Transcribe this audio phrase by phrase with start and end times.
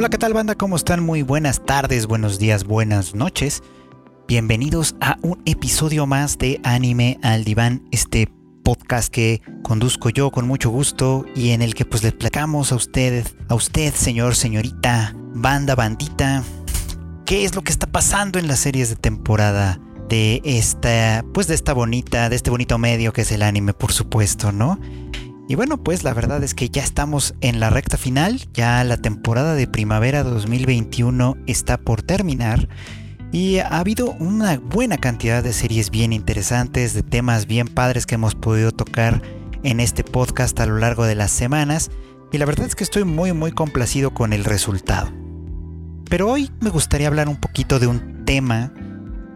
[0.00, 0.54] Hola, ¿qué tal banda?
[0.54, 1.04] ¿Cómo están?
[1.04, 3.62] Muy buenas tardes, buenos días, buenas noches.
[4.26, 8.32] Bienvenidos a un episodio más de Anime al Diván, este
[8.64, 12.76] podcast que conduzco yo con mucho gusto y en el que pues le placamos a
[12.76, 16.44] usted, a usted, señor, señorita, banda, bandita,
[17.26, 21.54] qué es lo que está pasando en las series de temporada de esta, pues de
[21.54, 24.80] esta bonita, de este bonito medio que es el anime, por supuesto, ¿no?
[25.50, 28.98] Y bueno, pues la verdad es que ya estamos en la recta final, ya la
[28.98, 32.68] temporada de primavera 2021 está por terminar
[33.32, 38.14] y ha habido una buena cantidad de series bien interesantes, de temas bien padres que
[38.14, 39.22] hemos podido tocar
[39.64, 41.90] en este podcast a lo largo de las semanas
[42.30, 45.10] y la verdad es que estoy muy muy complacido con el resultado.
[46.08, 48.72] Pero hoy me gustaría hablar un poquito de un tema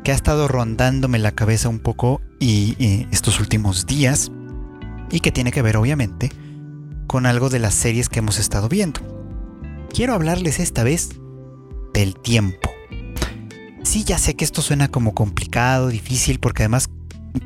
[0.05, 4.31] que ha estado rondándome la cabeza un poco y eh, estos últimos días
[5.15, 6.33] y que tiene que ver obviamente
[7.07, 9.01] con algo de las series que hemos estado viendo.
[9.95, 11.11] Quiero hablarles esta vez
[11.93, 12.69] del tiempo.
[13.85, 16.91] Sí, ya sé que esto suena como complicado, difícil, porque además,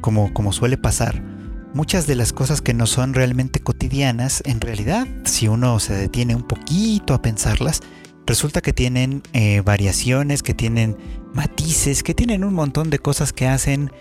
[0.01, 1.23] como, como suele pasar,
[1.75, 6.35] muchas de las cosas que no son realmente cotidianas, en realidad, si uno se detiene
[6.35, 7.83] un poquito a pensarlas,
[8.27, 10.97] resulta que tienen eh, variaciones, que tienen
[11.35, 13.93] matices, que tienen un montón de cosas que hacen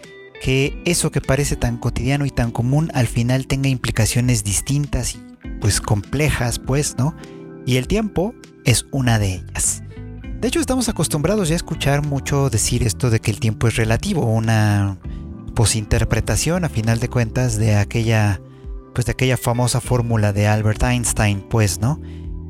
[0.41, 5.21] que eso que parece tan cotidiano y tan común al final tenga implicaciones distintas y
[5.59, 7.15] pues complejas, pues, ¿no?
[7.65, 9.83] Y el tiempo es una de ellas.
[10.39, 13.75] De hecho, estamos acostumbrados ya a escuchar mucho decir esto de que el tiempo es
[13.75, 14.99] relativo, una
[15.55, 18.39] posinterpretación a final de cuentas de aquella
[18.93, 21.99] pues de aquella famosa fórmula de Albert Einstein, pues, ¿no?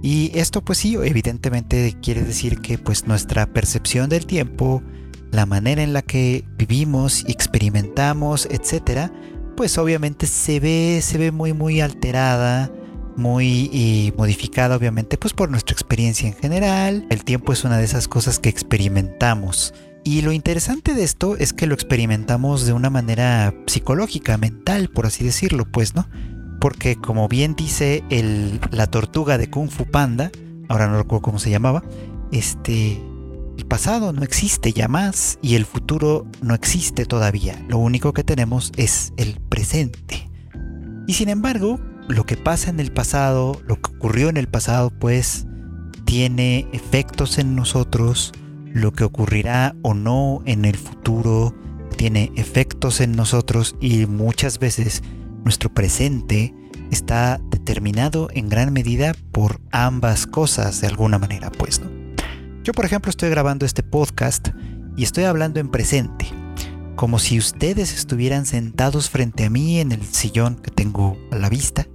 [0.02, 4.82] Y esto pues sí, evidentemente quiere decir que pues nuestra percepción del tiempo
[5.31, 9.11] la manera en la que vivimos y experimentamos, etcétera,
[9.56, 12.72] pues obviamente se ve, se ve muy, muy alterada,
[13.17, 17.05] muy modificada, obviamente, pues por nuestra experiencia en general.
[17.09, 19.73] El tiempo es una de esas cosas que experimentamos.
[20.04, 25.08] Y lo interesante de esto es que lo experimentamos de una manera psicológica, mental, por
[25.08, 26.08] así decirlo, pues, ¿no?
[26.61, 30.32] Porque como bien dice el, la tortuga de Kung Fu Panda,
[30.70, 31.83] ahora no recuerdo cómo se llamaba,
[32.32, 33.02] este,
[33.58, 37.60] el pasado no existe ya más y el futuro no existe todavía.
[37.68, 40.30] Lo único que tenemos es el presente.
[41.08, 44.92] Y sin embargo, lo que pasa en el pasado, lo que ocurrió en el pasado,
[44.92, 45.48] pues
[46.06, 48.32] tiene efectos en nosotros.
[48.73, 51.56] Lo que ocurrirá o no en el futuro
[51.98, 55.02] tiene efectos en nosotros y muchas veces
[55.44, 56.54] nuestro presente
[56.92, 62.07] está determinado en gran medida por ambas cosas de alguna manera, pues, ¿no?
[62.67, 64.50] Yo, por ejemplo, estoy grabando este podcast
[64.98, 66.28] y estoy hablando en presente,
[66.98, 71.48] como si ustedes estuvieran sentados frente a mí en el sillón que tengo a la
[71.48, 71.88] vista,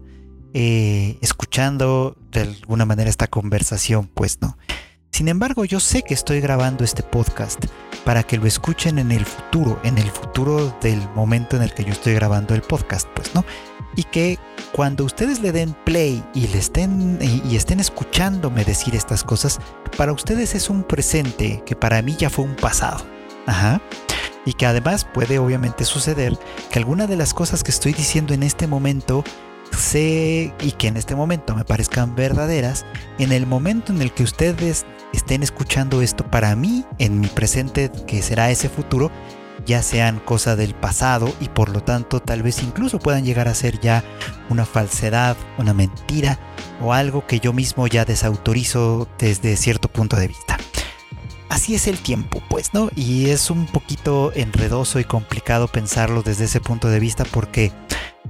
[0.54, 4.56] eh, escuchando de alguna manera esta conversación, pues no.
[5.10, 7.66] Sin embargo, yo sé que estoy grabando este podcast
[8.06, 11.84] para que lo escuchen en el futuro, en el futuro del momento en el que
[11.84, 13.44] yo estoy grabando el podcast, pues, ¿no?
[13.96, 14.38] Y que
[14.72, 19.60] cuando ustedes le den play y le estén y, estén escuchándome decir estas cosas,
[19.96, 23.04] para ustedes es un presente que para mí ya fue un pasado.
[23.46, 23.80] Ajá.
[24.44, 26.38] Y que además puede obviamente suceder
[26.70, 29.24] que alguna de las cosas que estoy diciendo en este momento
[29.76, 32.84] sé y que en este momento me parezcan verdaderas,
[33.18, 37.90] en el momento en el que ustedes estén escuchando esto para mí, en mi presente,
[38.06, 39.10] que será ese futuro,
[39.64, 43.54] ya sean cosa del pasado y por lo tanto tal vez incluso puedan llegar a
[43.54, 44.04] ser ya
[44.48, 46.38] una falsedad, una mentira
[46.80, 50.58] o algo que yo mismo ya desautorizo desde cierto punto de vista.
[51.48, 52.88] Así es el tiempo, pues, ¿no?
[52.96, 57.72] Y es un poquito enredoso y complicado pensarlo desde ese punto de vista porque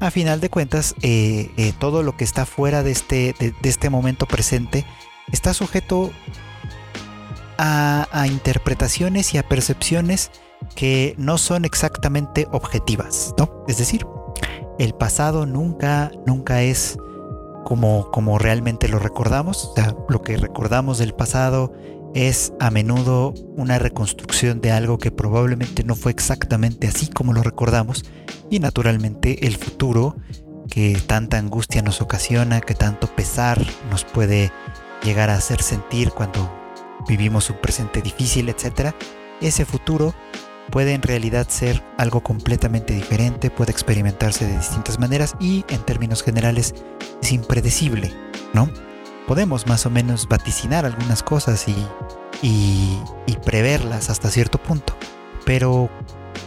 [0.00, 3.90] a final de cuentas eh, eh, todo lo que está fuera de este, de, este
[3.90, 4.84] momento presente
[5.30, 6.10] está sujeto
[7.58, 10.32] a, a interpretaciones y a percepciones
[10.74, 13.64] que no son exactamente objetivas, ¿no?
[13.68, 14.06] Es decir,
[14.78, 16.98] el pasado nunca, nunca es
[17.64, 19.64] como, como realmente lo recordamos.
[19.64, 21.72] O sea, lo que recordamos del pasado
[22.14, 27.42] es a menudo una reconstrucción de algo que probablemente no fue exactamente así como lo
[27.42, 28.04] recordamos.
[28.50, 30.16] Y naturalmente el futuro,
[30.68, 34.52] que tanta angustia nos ocasiona, que tanto pesar nos puede
[35.02, 36.50] llegar a hacer sentir cuando
[37.08, 38.94] vivimos un presente difícil, etc.
[39.40, 40.14] Ese futuro
[40.70, 46.22] puede en realidad ser algo completamente diferente, puede experimentarse de distintas maneras y en términos
[46.22, 46.74] generales
[47.22, 48.12] es impredecible,
[48.52, 48.70] ¿no?
[49.26, 51.76] Podemos más o menos vaticinar algunas cosas y,
[52.42, 52.98] y,
[53.44, 54.94] preverlas hasta cierto punto,
[55.44, 55.90] pero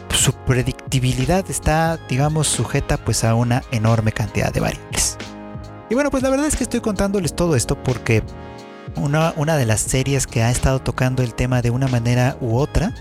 [0.09, 5.18] su predictibilidad está, digamos, sujeta pues a una enorme cantidad de variables.
[5.89, 8.23] Y bueno, pues la verdad es que estoy contándoles todo esto porque
[8.95, 12.94] una de las series que ha estado tocando el tema de una manera u otra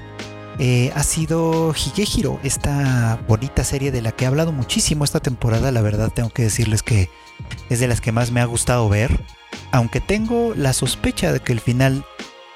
[0.59, 5.73] eh, ha sido Higehiro, esta bonita serie de la que he hablado muchísimo esta temporada.
[5.73, 7.11] La verdad, tengo que decirles que
[7.71, 9.21] es de las que más me ha gustado ver.
[9.73, 12.05] Aunque tengo la sospecha de que el final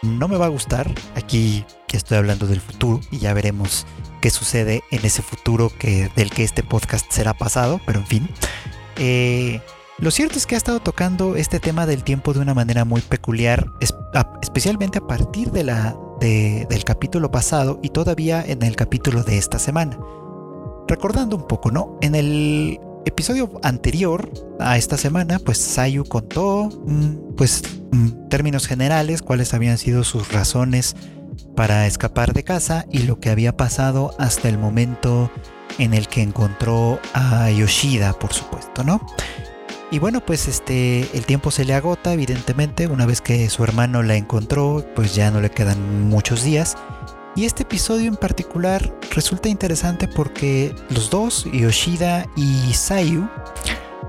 [0.02, 0.92] no me va a gustar.
[1.16, 3.86] Aquí estoy hablando del futuro y ya veremos
[4.20, 7.80] qué sucede en ese futuro que, del que este podcast será pasado.
[7.84, 8.28] Pero en fin.
[8.96, 9.60] Eh,
[9.98, 13.00] lo cierto es que ha estado tocando este tema del tiempo de una manera muy
[13.00, 13.72] peculiar,
[14.40, 19.58] especialmente a partir de la, del capítulo pasado y todavía en el capítulo de esta
[19.58, 19.98] semana.
[20.88, 21.98] Recordando un poco, ¿no?
[22.00, 27.62] En el episodio anterior a esta semana, pues Sayu contó, mm, pues,
[27.92, 30.96] en términos generales, cuáles habían sido sus razones
[31.56, 35.30] para escapar de casa y lo que había pasado hasta el momento
[35.78, 39.00] en el que encontró a Yoshida, por supuesto, ¿no?
[39.90, 44.02] Y bueno, pues este el tiempo se le agota, evidentemente, una vez que su hermano
[44.02, 46.76] la encontró, pues ya no le quedan muchos días.
[47.34, 53.28] Y este episodio en particular resulta interesante porque los dos, Yoshida y Sayu,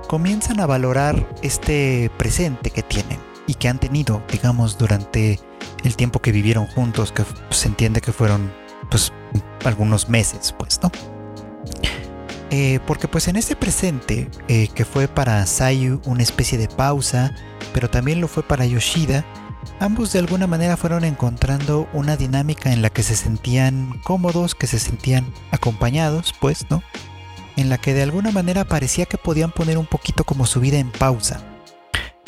[0.06, 5.40] comienzan a valorar este presente que tienen y que han tenido, digamos, durante
[5.84, 8.52] el tiempo que vivieron juntos, que se entiende que fueron
[8.90, 9.12] pues
[9.64, 10.90] algunos meses, pues, ¿no?
[12.50, 17.32] Eh, porque pues en este presente, eh, que fue para Sayu una especie de pausa,
[17.72, 19.24] pero también lo fue para Yoshida,
[19.78, 24.66] ambos de alguna manera fueron encontrando una dinámica en la que se sentían cómodos, que
[24.66, 26.82] se sentían acompañados, pues, ¿no?
[27.56, 30.78] En la que de alguna manera parecía que podían poner un poquito como su vida
[30.78, 31.40] en pausa.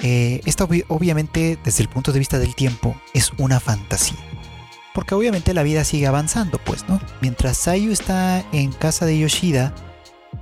[0.04, 4.18] Eh, esto obviamente desde el punto de vista del tiempo es una fantasía.
[4.94, 7.00] Porque obviamente la vida sigue avanzando, pues, ¿no?
[7.20, 9.72] Mientras Sayu está en casa de Yoshida,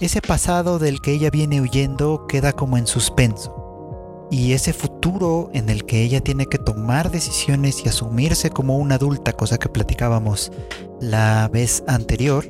[0.00, 4.28] ese pasado del que ella viene huyendo queda como en suspenso.
[4.30, 8.94] Y ese futuro en el que ella tiene que tomar decisiones y asumirse como una
[8.94, 10.52] adulta, cosa que platicábamos
[11.00, 12.46] la vez anterior,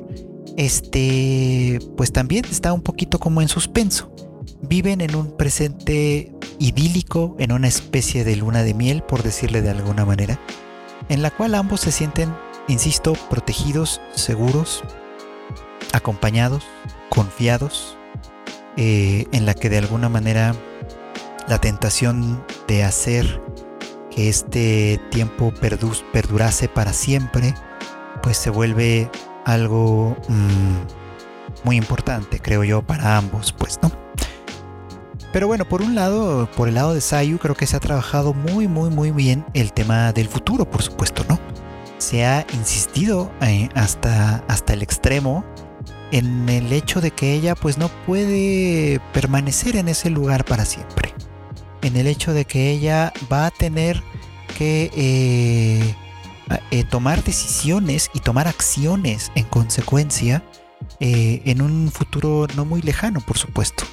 [0.57, 4.13] este, pues también está un poquito como en suspenso.
[4.61, 9.71] Viven en un presente idílico, en una especie de luna de miel, por decirle de
[9.71, 10.39] alguna manera,
[11.09, 12.33] en la cual ambos se sienten,
[12.67, 14.83] insisto, protegidos, seguros,
[15.93, 16.63] acompañados,
[17.11, 17.97] confiados,
[18.77, 20.55] eh, en la que de alguna manera
[21.49, 23.41] la tentación de hacer
[24.09, 25.53] que este tiempo
[26.13, 27.53] perdurase para siempre,
[28.23, 29.11] pues se vuelve
[29.45, 33.91] algo mm, muy importante, creo yo, para ambos, pues, ¿no?
[35.33, 38.33] Pero bueno, por un lado, por el lado de Sayu, creo que se ha trabajado
[38.33, 41.39] muy, muy, muy bien el tema del futuro, por supuesto, ¿no?
[41.97, 45.45] Se ha insistido eh, hasta, hasta el extremo
[46.11, 51.13] en el hecho de que ella pues no puede permanecer en ese lugar para siempre.
[51.81, 54.03] En el hecho de que ella va a tener
[54.57, 55.95] que eh,
[56.69, 60.43] eh, tomar decisiones y tomar acciones en consecuencia
[60.99, 63.83] eh, en un futuro no muy lejano, por supuesto.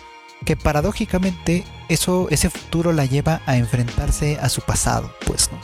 [0.44, 5.58] Que paradójicamente eso, ese futuro la lleva a enfrentarse a su pasado, pues, ¿no?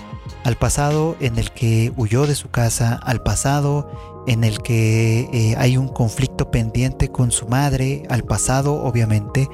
[0.45, 5.55] Al pasado en el que huyó de su casa, al pasado en el que eh,
[5.59, 9.49] hay un conflicto pendiente con su madre, al pasado obviamente,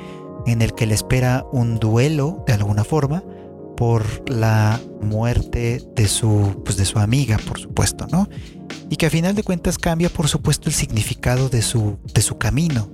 [0.47, 3.23] en el que le espera un duelo de alguna forma
[3.77, 8.29] por la muerte de su, pues de su amiga, por supuesto, ¿no?
[8.91, 12.37] Y que a final de cuentas cambia, por supuesto, el significado de su, de su
[12.37, 12.91] camino.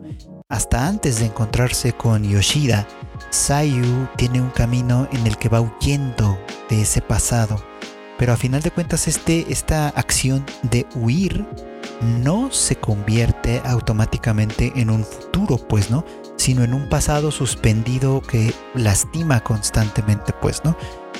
[0.48, 2.86] Hasta antes de encontrarse con Yoshida,
[3.30, 6.38] Sayu tiene un camino en el que va huyendo
[6.70, 7.60] de ese pasado
[8.18, 11.44] pero a final de cuentas este, esta acción de huir
[12.02, 16.04] no se convierte automáticamente en un futuro, pues, ¿no?
[16.36, 20.76] Sino en un pasado suspendido que lastima constantemente, pues, ¿no?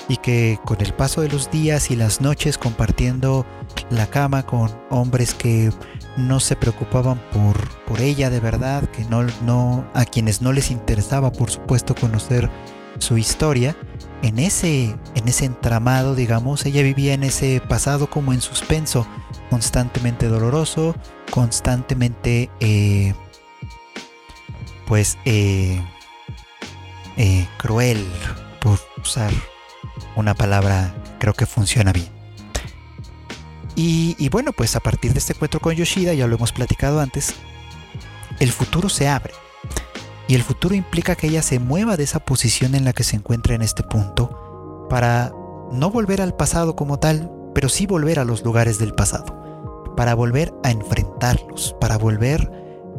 [0.08, 3.46] Y que con el paso de los días y las noches compartiendo
[3.90, 5.70] la cama con hombres que
[6.16, 10.70] no se preocupaban por, por ella de verdad, que no, no, a quienes no les
[10.70, 12.50] interesaba, por supuesto, conocer
[12.98, 13.76] su historia,
[14.22, 19.06] en ese, en ese entramado, digamos, ella vivía en ese pasado como en suspenso,
[19.50, 20.96] constantemente doloroso,
[21.30, 23.14] constantemente, eh,
[24.86, 25.80] pues, eh,
[27.16, 28.06] eh, cruel,
[28.60, 29.30] por usar
[30.16, 32.08] una palabra, creo que funciona bien.
[33.74, 37.00] Y, y, bueno, pues a partir de este encuentro con Yoshida, ya lo hemos platicado
[37.00, 37.34] antes,
[38.40, 39.34] el futuro se abre.
[40.28, 43.16] Y el futuro implica que ella se mueva de esa posición en la que se
[43.16, 45.32] encuentra en este punto para
[45.72, 50.14] no volver al pasado como tal, pero sí volver a los lugares del pasado, para
[50.14, 52.50] volver a enfrentarlos, para volver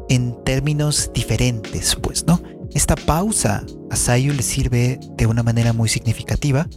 [0.10, 2.42] en términos diferentes, pues, ¿no?
[2.74, 6.68] Esta pausa a Sayu le sirve de una manera muy significativa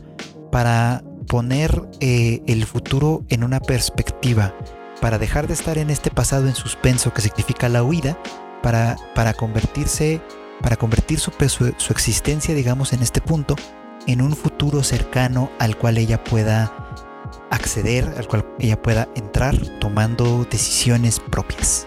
[0.51, 4.55] para poner eh, el futuro en una perspectiva,
[5.01, 8.19] para dejar de estar en este pasado en suspenso que significa la huida,
[8.63, 10.21] para, para convertirse,
[10.63, 13.57] para convertir su, su, su existencia, digamos, en este punto,
[14.07, 16.73] en un futuro cercano al cual ella pueda
[17.51, 21.87] acceder, al cual ella pueda entrar tomando decisiones propias.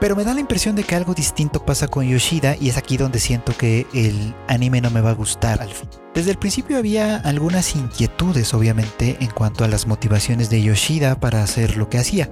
[0.00, 2.96] Pero me da la impresión de que algo distinto pasa con Yoshida y es aquí
[2.96, 5.88] donde siento que el anime no me va a gustar al fin.
[6.14, 11.42] Desde el principio había algunas inquietudes obviamente en cuanto a las motivaciones de Yoshida para
[11.42, 12.30] hacer lo que hacía.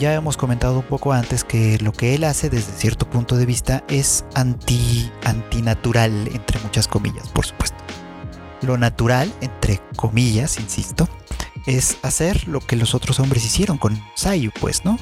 [0.00, 3.46] Ya hemos comentado un poco antes que lo que él hace desde cierto punto de
[3.46, 7.78] vista es anti antinatural entre muchas comillas, por supuesto.
[8.62, 11.08] Lo natural, entre comillas, insisto,
[11.66, 14.98] es hacer lo que los otros hombres hicieron con Sayu, pues, ¿no?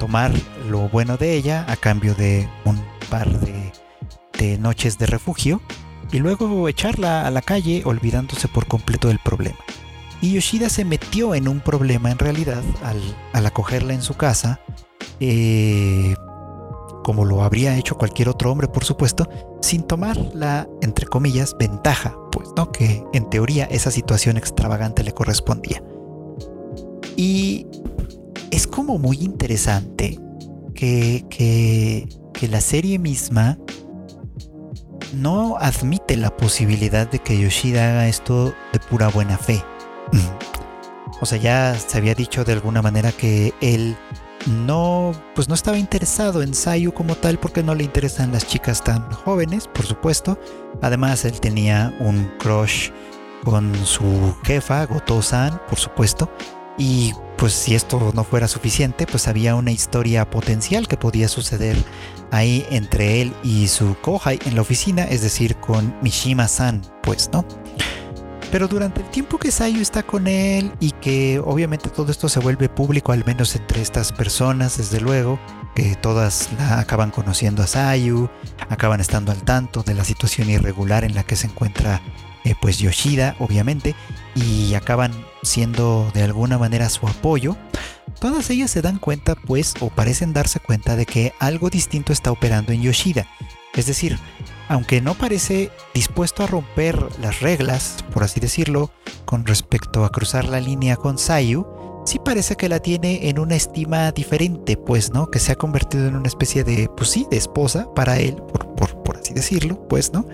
[0.00, 0.32] tomar
[0.68, 3.70] lo bueno de ella a cambio de un par de,
[4.58, 5.60] noches de refugio
[6.10, 9.58] y luego echarla a la calle olvidándose por completo del problema.
[10.20, 14.60] Y Yoshida se metió en un problema en realidad al, acogerla en su casa,
[15.18, 16.14] eh,
[17.02, 19.28] como lo habría hecho cualquier otro hombre por supuesto,
[19.62, 25.12] sin tomar la, entre comillas, ventaja, pues no, que en teoría esa situación extravagante le
[25.12, 25.82] correspondía.
[27.16, 27.66] Y
[28.50, 30.18] es como muy interesante
[30.74, 33.58] que, que, la serie misma
[35.14, 39.62] no admite la posibilidad de que Yoshida haga esto de pura buena fe.
[41.22, 43.94] O sea, ya se había dicho de alguna manera que él
[44.46, 48.82] no, pues no estaba interesado en Sayu como tal porque no le interesan las chicas
[48.82, 50.38] tan jóvenes, por supuesto.
[50.80, 52.90] Además, él tenía un crush
[53.44, 56.30] con su jefa, Goto-san, por supuesto.
[56.78, 61.76] Y pues si esto no fuera suficiente, pues había una historia potencial que podía suceder
[62.30, 67.44] ahí entre él y su kohai en la oficina, es decir, con Mishima-san, pues, ¿no?
[68.50, 72.40] Pero durante el tiempo que Sayu está con él y que obviamente todo esto se
[72.40, 75.38] vuelve público, al menos entre estas personas, desde luego,
[75.76, 78.28] que todas la acaban conociendo a Sayu,
[78.68, 82.02] acaban estando al tanto de la situación irregular en la que se encuentra
[82.44, 83.94] eh, pues Yoshida, obviamente,
[84.34, 87.56] y acaban siendo de alguna manera su apoyo,
[88.18, 92.32] todas ellas se dan cuenta, pues, o parecen darse cuenta de que algo distinto está
[92.32, 93.26] operando en Yoshida.
[93.74, 94.18] Es decir,
[94.70, 98.92] aunque no parece dispuesto a romper las reglas, por así decirlo,
[99.24, 101.66] con respecto a cruzar la línea con Sayu,
[102.06, 105.28] sí parece que la tiene en una estima diferente, pues, ¿no?
[105.28, 108.74] Que se ha convertido en una especie de, pues sí, de esposa para él, por,
[108.76, 110.24] por, por así decirlo, pues, ¿no?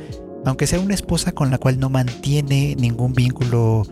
[0.44, 3.82] aunque sea una esposa con la cual no mantiene ningún vínculo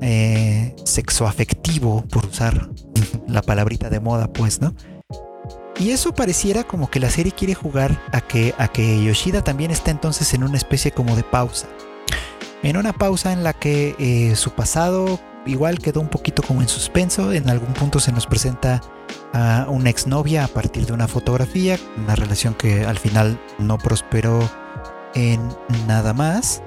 [0.00, 2.70] eh, sexoafectivo, por usar
[3.26, 4.74] la palabrita de moda, pues, ¿no?
[5.78, 9.70] Y eso pareciera como que la serie quiere jugar a que, a que Yoshida también
[9.70, 11.68] está entonces en una especie como de pausa.
[12.64, 16.68] En una pausa en la que eh, su pasado igual quedó un poquito como en
[16.68, 17.32] suspenso.
[17.32, 18.80] En algún punto se nos presenta
[19.32, 24.50] a una exnovia a partir de una fotografía, una relación que al final no prosperó
[25.14, 25.40] en
[25.86, 26.62] nada más.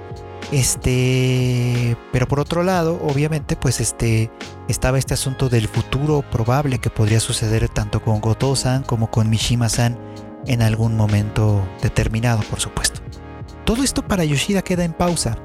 [0.51, 4.31] Este, pero por otro lado, obviamente, pues este
[4.67, 9.98] estaba este asunto del futuro probable que podría suceder tanto con Goto-san como con Mishima-san
[10.45, 13.01] en algún momento determinado, por supuesto.
[13.65, 15.38] Todo esto para Yoshida queda en pausa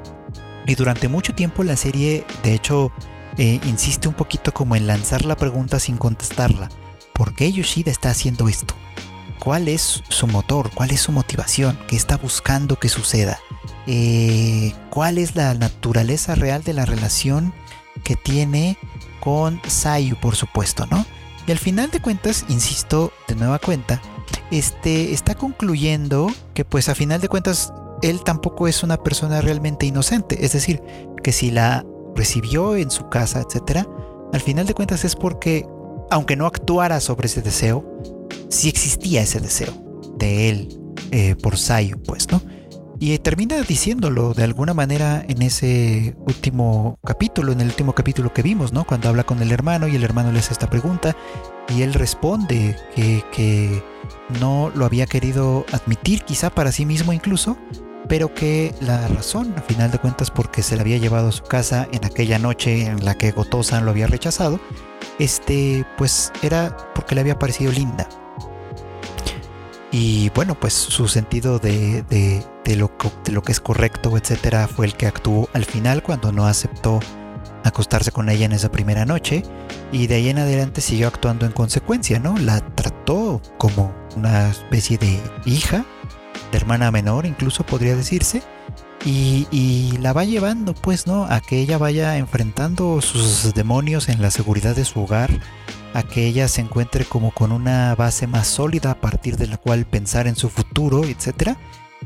[0.66, 2.90] y durante mucho tiempo la serie, de hecho,
[3.38, 6.68] eh, insiste un poquito como en lanzar la pregunta sin contestarla.
[7.12, 8.74] ¿Por qué Yoshida está haciendo esto?
[9.46, 13.38] cuál es su motor, cuál es su motivación, qué está buscando que suceda,
[13.86, 17.52] eh, cuál es la naturaleza real de la relación
[18.04, 18.78] que tiene
[19.20, 21.04] con Sayu, por supuesto, ¿no?
[21.46, 24.00] Y al final de cuentas, insisto, de nueva cuenta,
[24.50, 29.86] este está concluyendo que pues a final de cuentas él tampoco es una persona realmente
[29.86, 30.82] inocente, es decir,
[31.22, 33.86] que si la recibió en su casa, etcétera,
[34.32, 35.66] al final de cuentas es porque
[36.10, 37.84] aunque no actuara sobre ese deseo,
[38.48, 39.72] si existía ese deseo
[40.16, 40.80] de él
[41.10, 42.40] eh, por Sayu, pues, ¿no?
[42.98, 48.42] Y termina diciéndolo de alguna manera en ese último capítulo, en el último capítulo que
[48.42, 48.84] vimos, ¿no?
[48.84, 51.14] Cuando habla con el hermano y el hermano le hace esta pregunta
[51.68, 53.82] y él responde que, que
[54.40, 57.58] no lo había querido admitir quizá para sí mismo incluso,
[58.08, 61.42] pero que la razón, a final de cuentas, porque se la había llevado a su
[61.42, 64.58] casa en aquella noche en la que Gotosan lo había rechazado,
[65.18, 68.08] este, pues era porque le había parecido linda.
[69.92, 72.04] Y bueno, pues su sentido de,
[72.76, 72.90] lo,
[73.24, 77.00] de lo que es correcto, etcétera, fue el que actuó al final cuando no aceptó
[77.64, 79.42] acostarse con ella en esa primera noche.
[79.92, 82.36] Y de ahí en adelante siguió actuando en consecuencia, ¿no?
[82.38, 85.84] La trató como una especie de hija,
[86.50, 88.42] de hermana menor, incluso podría decirse.
[89.04, 91.24] y, y, la va llevando, pues, ¿no?
[91.24, 95.30] A que ella vaya enfrentando sus demonios en la seguridad de su hogar,
[95.96, 99.56] a que ella se encuentre como con una base más sólida a partir de la
[99.56, 101.56] cual pensar en su futuro, etc.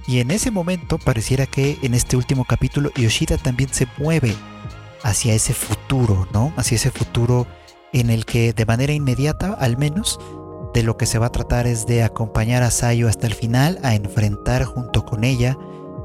[0.06, 4.36] Y en ese momento pareciera que en este último capítulo Yoshida también se mueve
[5.02, 6.52] hacia ese futuro, ¿no?
[6.56, 7.48] Hacia ese futuro
[7.92, 10.20] en el que de manera inmediata, al menos,
[10.72, 13.80] de lo que se va a tratar es de acompañar a Sayo hasta el final,
[13.82, 15.58] a enfrentar junto con ella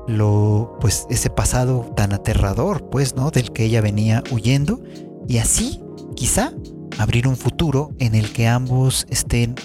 [0.08, 3.30] lo pues ese pasado tan aterrador, pues, ¿no?
[3.30, 4.80] del que ella venía huyendo
[5.28, 5.84] y así,
[6.16, 6.52] quizá,
[6.98, 9.56] abrir un futuro en el que ambos estén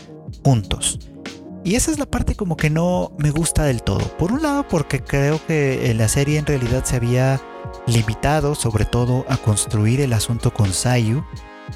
[0.44, 0.98] juntos.
[1.64, 4.16] Y esa es la parte como que no me gusta del todo.
[4.16, 7.40] Por un lado, porque creo que la serie en realidad se había
[7.86, 11.22] limitado sobre todo a construir el asunto con Sayu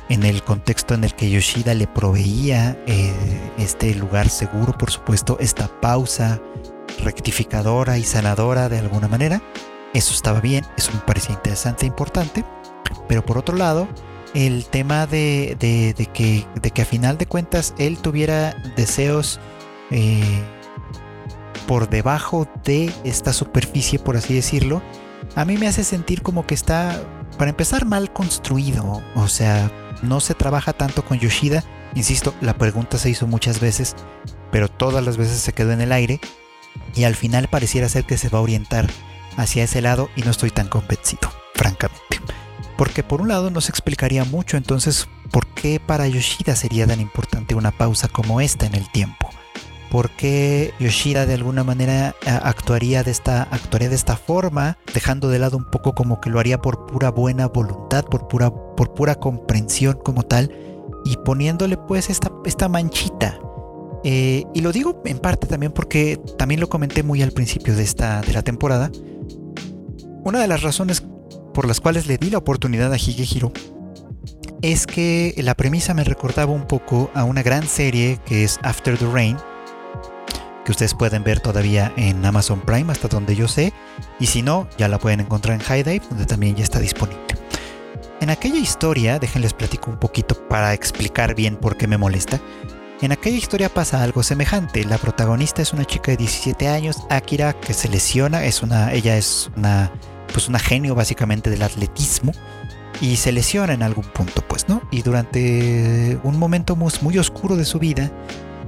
[0.09, 3.13] en el contexto en el que Yoshida le proveía eh,
[3.59, 6.41] este lugar seguro, por supuesto, esta pausa
[7.03, 9.43] rectificadora y sanadora de alguna manera.
[9.93, 12.45] Eso estaba bien, eso me parecía interesante e importante.
[13.07, 13.87] Pero por otro lado,
[14.35, 15.57] el tema de,
[16.13, 19.41] que, a final de cuentas él tuviera deseos
[19.91, 20.43] eh,
[21.67, 24.83] por debajo de esta superficie, por así decirlo,
[25.37, 27.01] a mí me hace sentir como que está,
[27.39, 29.03] para empezar, mal construido.
[29.15, 29.71] O sea,
[30.03, 31.65] no se trabaja tanto con Yoshida.
[31.95, 33.97] Insisto, la pregunta se hizo muchas veces,
[34.51, 36.21] pero todas las veces se quedó en el aire.
[36.95, 38.89] Y al final pareciera ser que se va a orientar
[39.37, 42.21] hacia ese lado y no estoy tan convencido, francamente.
[42.77, 47.01] Porque por un lado no se explicaría mucho entonces por qué para Yoshida sería tan
[47.01, 49.31] importante una pausa como esta en el tiempo
[49.95, 55.29] por qué Yoshida de alguna manera eh, actuaría de esta actuaría de esta forma, dejando
[55.29, 58.93] de lado un poco como que lo haría por pura buena voluntad, por pura por
[58.93, 60.51] pura comprensión como tal
[61.05, 63.39] y poniéndole pues esta esta manchita.
[64.03, 67.85] Eh, y lo digo en parte también porque también lo comenté muy al principio de
[67.85, 68.91] esta de la temporada.
[70.25, 71.05] Una de las razones
[71.55, 73.53] por las cuales le di la oportunidad a Higehiro
[74.61, 78.97] es que la premisa me recordaba un poco a una gran serie que es After
[78.99, 79.37] the Rain,
[80.65, 83.75] que ustedes pueden ver todavía en Amazon Prime hasta donde yo sé,
[84.19, 87.21] y si no, ya la pueden encontrar en High Dive, donde también ya está disponible.
[88.23, 92.41] En aquella historia, déjenles platico un poquito para explicar bien por qué me molesta.
[93.03, 94.85] En aquella historia pasa algo semejante.
[94.85, 99.19] La protagonista es una chica de 17 años, Akira, que se lesiona, es una, ella
[99.19, 99.93] es una,
[100.35, 102.33] pues una genio básicamente del atletismo
[103.01, 104.83] y se lesiona en algún punto, pues, ¿no?
[104.91, 108.11] Y durante un momento muy, oscuro de su vida,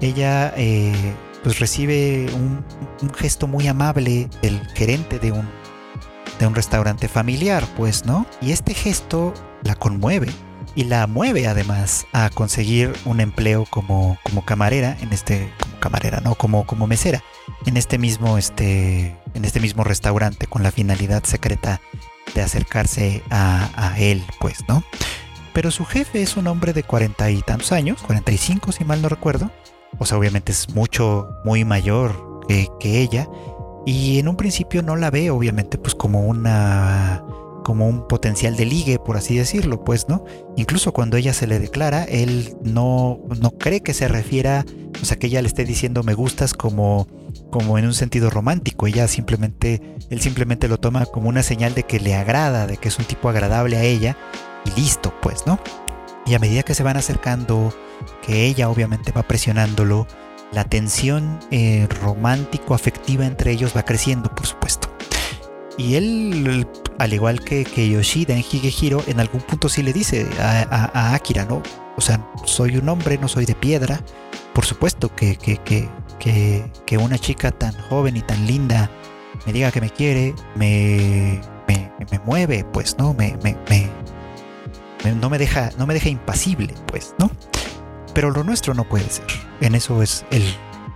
[0.01, 0.95] ella eh,
[1.43, 2.65] pues recibe un,
[3.17, 5.49] gesto muy amable del gerente de un,
[6.39, 8.27] de un restaurante familiar, pues, ¿no?
[8.41, 10.29] Y este gesto la conmueve
[10.77, 16.21] y la mueve además a conseguir un empleo como, como camarera en este como camarera
[16.21, 17.23] no como como mesera
[17.65, 21.81] en este mismo este en este mismo restaurante con la finalidad secreta
[22.35, 24.83] de acercarse a, él pues no
[25.53, 29.09] pero su jefe es un hombre de cuarenta y tantos años 45 si mal no
[29.09, 29.51] recuerdo
[29.99, 33.29] o sea, obviamente es mucho, muy mayor que, ella.
[33.87, 37.23] Y en un principio no la ve, obviamente, pues como una
[37.67, 40.25] como un potencial de ligue, por así decirlo, pues, ¿no?
[40.57, 44.65] Incluso cuando ella se le declara, él no, no cree que se refiera,
[45.03, 47.09] o sea, que ella le esté diciendo me gustas como,
[47.51, 48.87] como en un sentido romántico.
[48.87, 52.87] Ella simplemente, él simplemente lo toma como una señal de que le agrada, de que
[52.87, 54.17] es un tipo agradable a ella
[54.65, 55.59] y listo, pues, ¿no?
[56.25, 57.75] Y a medida que se van acercando
[58.25, 60.07] que ella obviamente va presionándolo,
[60.53, 64.96] la tensión eh, romántico-afectiva entre ellos va creciendo, por supuesto.
[65.79, 66.67] Y él,
[66.99, 71.63] al igual que, Yoshida en Higehiro, en algún punto sí le dice a, Akira, ¿no?
[71.97, 74.01] O sea, soy un hombre, no soy de piedra.
[74.55, 75.59] Por supuesto que, que,
[76.19, 78.91] que, una chica tan joven y tan linda
[79.47, 83.13] me diga que me quiere, me, me, me mueve, pues, ¿no?
[83.13, 83.57] Me, me,
[85.21, 87.31] no, me deja, no me deja impasible, pues, ¿no?
[88.17, 89.27] pero lo nuestro no puede ser.
[89.61, 90.43] En eso es el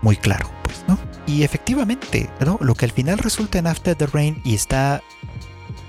[0.00, 0.98] muy claro, pues, ¿no?
[1.30, 2.28] Y efectivamente.
[2.60, 5.02] Lo que al final resulta en After the Rain y está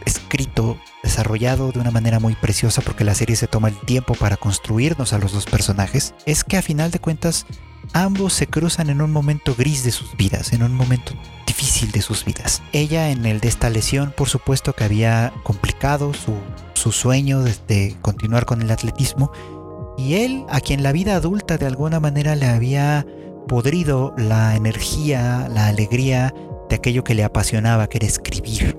[0.05, 4.37] escrito, desarrollado de una manera muy preciosa porque la serie se toma el tiempo para
[4.37, 7.45] construirnos a los dos personajes, es que a final de cuentas
[7.93, 11.13] ambos se cruzan en un momento gris de sus vidas, en un momento
[11.45, 12.61] difícil de sus vidas.
[12.71, 16.35] Ella en el de esta lesión, por supuesto que había complicado su,
[16.73, 19.31] su sueño de continuar con el atletismo
[19.97, 23.05] y él, a quien la vida adulta de alguna manera le había
[23.47, 26.33] podrido la energía, la alegría
[26.69, 28.77] de aquello que le apasionaba, que era escribir,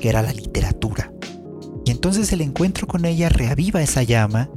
[0.00, 1.12] que era la literatura.
[1.84, 4.48] Y entonces el encuentro con ella reaviva esa llama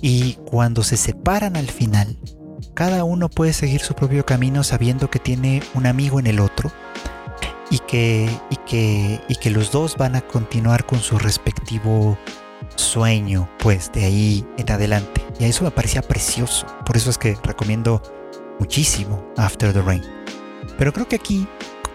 [0.00, 2.18] y cuando se separan al final,
[2.74, 6.70] cada uno puede seguir su propio camino sabiendo que tiene un amigo en el otro.
[7.70, 12.18] y que, y que, y que los dos van a continuar con su respectivo
[12.76, 15.24] sueño, pues de ahí en adelante.
[15.40, 16.66] Y a eso me parecía precioso.
[16.84, 18.02] Por eso es que recomiendo
[18.62, 20.02] muchísimo After the Rain.
[20.78, 21.48] Pero creo que aquí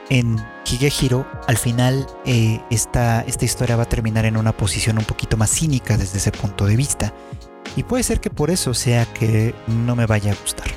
[0.10, 5.06] en Higehiro, al final eh, esta, esta historia va a terminar en una posición un
[5.06, 7.14] poquito más cínica desde ese punto de vista.
[7.78, 10.68] Y puede ser que por eso sea que no me vaya a gustar.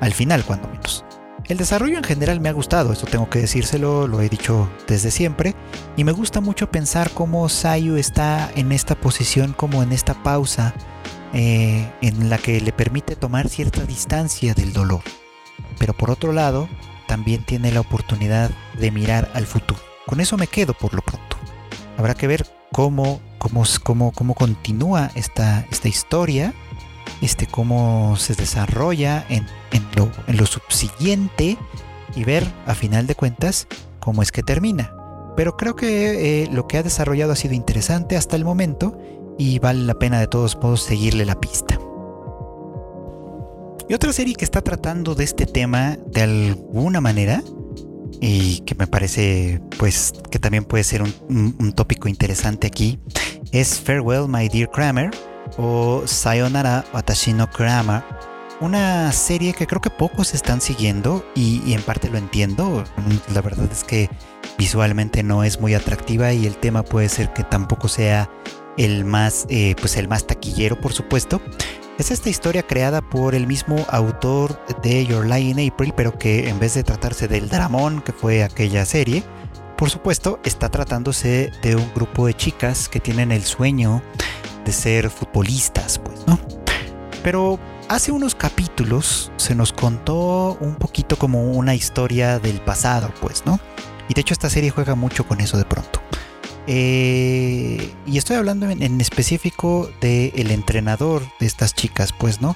[0.00, 1.06] Al final, cuando menos.
[1.46, 5.10] El desarrollo en general me ha gustado, esto tengo que decírselo, lo he dicho desde
[5.10, 5.54] siempre,
[5.96, 10.74] y me gusta mucho pensar cómo Sayu está en esta posición, como en esta pausa,
[11.32, 15.02] eh, en la que le permite tomar cierta distancia del dolor.
[15.78, 16.68] Pero por otro lado,
[17.06, 19.80] también tiene la oportunidad de mirar al futuro.
[20.06, 21.36] Con eso me quedo por lo pronto.
[21.96, 26.54] Habrá que ver cómo, cómo, cómo, cómo continúa esta, esta historia
[27.20, 29.46] este, cómo se desarrolla en,
[29.96, 31.58] lo, subsiguiente
[32.14, 33.66] y ver a final de cuentas
[34.00, 34.94] cómo es que termina.
[35.36, 38.98] Pero creo que eh, lo que ha desarrollado ha sido interesante hasta el momento
[39.38, 41.78] y vale la pena de todos modos seguirle la pista.
[43.90, 47.42] Y otra serie que está tratando de este tema de alguna manera
[48.20, 51.12] y que me parece pues que también puede ser un,
[51.58, 53.00] un tópico interesante aquí
[53.50, 55.10] es Farewell My Dear Kramer
[55.56, 58.06] o Sayonara Watashi no Kurama,
[58.60, 62.84] una serie que creo que pocos están siguiendo y, en parte lo entiendo.
[63.34, 64.08] La verdad es que
[64.56, 68.30] visualmente no es muy atractiva y el tema puede ser que tampoco sea
[68.76, 71.40] el más, eh, pues el más taquillero, por supuesto.
[72.00, 76.48] Es esta historia creada por el mismo autor de Your Lie in April, pero que
[76.48, 79.22] en vez de tratarse del dramón que fue aquella serie,
[79.76, 84.02] por supuesto está tratándose de un grupo de chicas que tienen el sueño
[84.64, 86.40] de ser futbolistas, pues, ¿no?
[87.22, 87.58] Pero
[87.90, 93.60] hace unos capítulos se nos contó un poquito como una historia del pasado, pues, ¿no?
[94.08, 96.00] Y de hecho esta serie juega mucho con eso de pronto.
[96.72, 102.54] Eh, y estoy hablando en, específico del entrenador de estas chicas, pues, ¿no?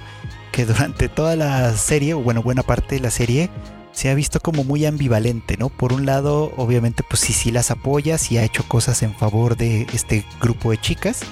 [0.52, 3.50] Que durante toda la serie, o bueno, buena parte de la serie,
[3.90, 5.68] se ha visto como muy ambivalente, ¿no?
[5.68, 9.56] Por un lado, obviamente, pues sí, sí las apoya, sí ha hecho cosas en favor
[9.56, 11.22] de este grupo de chicas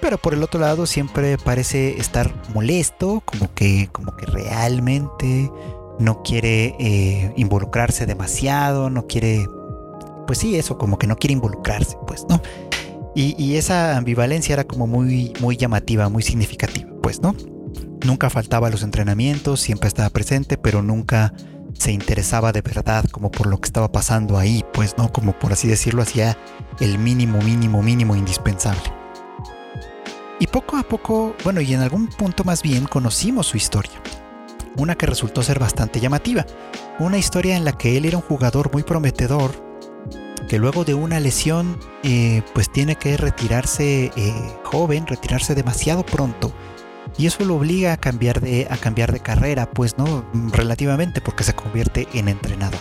[0.00, 5.50] pero por el otro lado siempre parece estar molesto, como que, como que realmente
[5.98, 9.48] no quiere eh, involucrarse demasiado, no quiere,
[10.26, 12.40] pues sí, eso, como que no quiere involucrarse, pues, ¿no?
[13.18, 17.34] Y, esa ambivalencia era como muy, muy llamativa, muy significativa, pues, ¿no?
[18.04, 21.32] Nunca faltaba a los entrenamientos, siempre estaba presente, pero nunca
[21.72, 25.10] se interesaba de verdad como por lo que estaba pasando ahí, pues, ¿no?
[25.12, 26.36] Como por así decirlo, hacía
[26.78, 28.92] el mínimo, mínimo, mínimo indispensable.
[30.38, 33.94] Y poco a poco, bueno, y en algún punto más bien conocimos su historia.
[34.76, 36.44] Una que resultó ser bastante llamativa.
[36.98, 39.52] Una historia en la que él era un jugador muy prometedor,
[40.48, 46.52] que luego de una lesión, eh, pues tiene que retirarse eh, joven, retirarse demasiado pronto.
[47.18, 51.44] Y eso lo obliga a cambiar, de, a cambiar de carrera, pues no, relativamente, porque
[51.44, 52.80] se convierte en entrenador.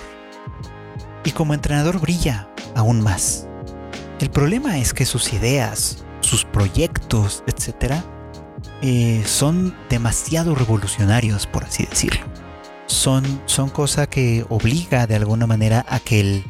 [1.24, 3.48] Y como entrenador brilla aún más.
[4.20, 8.04] El problema es que sus ideas, sus proyectos, etcétera,
[8.82, 12.26] eh, son demasiado revolucionarios, por así decirlo.
[12.88, 16.46] Son, son cosa que obliga de alguna manera a que el,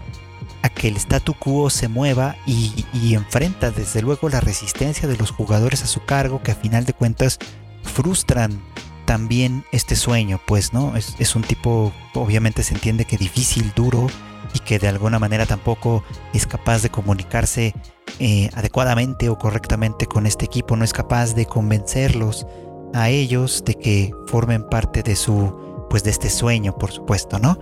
[0.65, 5.30] a que el statu quo se mueva y, enfrenta desde luego la resistencia de los
[5.30, 7.38] jugadores a su cargo que a final de cuentas
[7.84, 8.60] frustran
[9.06, 10.95] también este sueño, pues, ¿no?
[10.95, 14.08] Es, un tipo, obviamente se entiende que difícil, duro,
[14.56, 17.75] y que de alguna manera tampoco es capaz de comunicarse
[18.17, 22.47] eh, adecuadamente o correctamente con este equipo, no es capaz de convencerlos
[22.95, 27.60] a ellos de que formen parte de su, pues de este sueño, por supuesto, ¿no?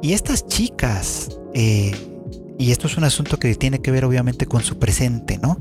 [0.00, 2.17] Y estas chicas, eh,
[2.58, 5.58] y esto es un asunto que tiene que ver obviamente con su presente, ¿no?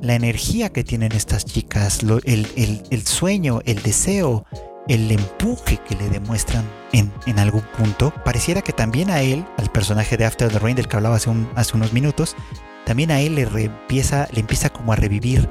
[0.00, 4.44] La energía que tienen estas chicas, el sueño, el deseo,
[4.88, 10.16] el empuje que le demuestran en, algún punto, pareciera que también a él, al personaje
[10.16, 12.36] de After the Rain del que hablaba hace, hace unos minutos,
[12.84, 15.48] también a él le, empieza, le empieza como a revivir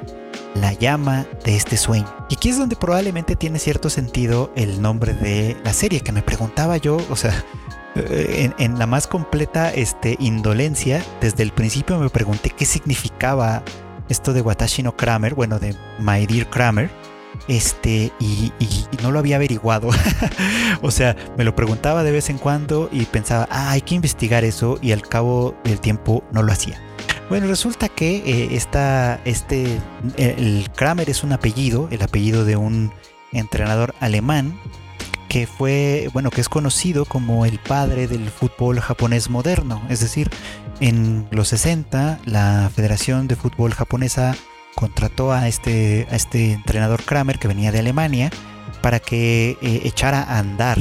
[0.56, 2.08] la llama de este sueño.
[2.30, 6.22] Y aquí es donde probablemente tiene cierto sentido el nombre de la serie, que me
[6.22, 7.44] preguntaba yo, o sea,
[7.96, 13.64] en, la más completa este, indolencia, desde el principio me pregunté qué significaba
[14.10, 16.90] esto de Watashi no Kramer, bueno, de My Dear Kramer
[17.48, 18.52] este, y,
[19.02, 19.90] no lo había averiguado.
[20.82, 24.44] o sea, me lo preguntaba de vez en cuando y pensaba, ah, hay que investigar
[24.44, 26.82] eso y al cabo del tiempo no lo hacía.
[27.30, 28.50] Bueno, resulta que eh,
[29.26, 29.80] este,
[30.18, 32.94] el Kramer es un apellido, el apellido de un
[33.32, 34.60] entrenador alemán
[35.34, 39.82] que fue, bueno, que es conocido como el padre del fútbol japonés moderno.
[39.90, 40.30] Es decir,
[40.80, 44.36] en los 60 la Federación de Fútbol Japonesa
[44.76, 48.30] contrató a este, a este entrenador Kramer que venía de Alemania
[48.84, 50.78] para que eh, echara a andar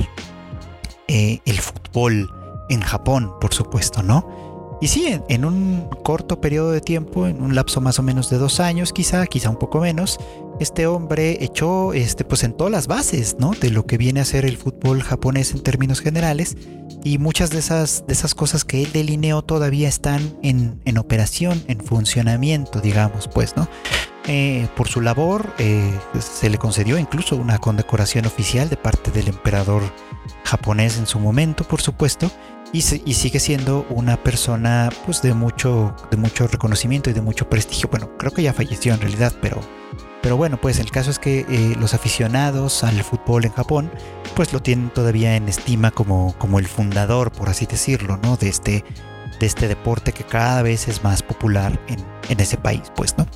[1.08, 2.30] eh, el fútbol
[2.68, 4.78] en Japón, por supuesto, ¿no?
[4.82, 8.36] Y sí, en, un corto periodo de tiempo, en un lapso más o menos de
[8.36, 10.18] dos años, quizá, quizá un poco menos,
[10.62, 13.52] este hombre echó, este, pues sentó las bases, ¿no?
[13.52, 16.56] De lo que viene a ser el fútbol japonés en términos generales.
[17.04, 21.62] Y muchas de esas, de esas cosas que él delineó todavía están en, en operación,
[21.66, 23.68] en funcionamiento, digamos, pues, ¿no?
[24.28, 29.26] Eh, por su labor eh, se le concedió incluso una condecoración oficial de parte del
[29.26, 29.82] emperador
[30.44, 32.30] japonés en su momento, por supuesto,
[32.72, 37.88] y, sigue siendo una persona pues de mucho, de mucho reconocimiento y de mucho prestigio.
[37.90, 39.60] Bueno, creo que ya falleció en realidad, pero,
[40.22, 43.90] pero bueno, pues el caso es que eh, los aficionados al fútbol en Japón
[44.34, 48.36] pues lo tienen todavía en estima como, como el fundador, por así decirlo, ¿no?
[48.36, 48.84] De este,
[49.40, 53.26] de este deporte que cada vez es más popular en, en ese país, pues, ¿no?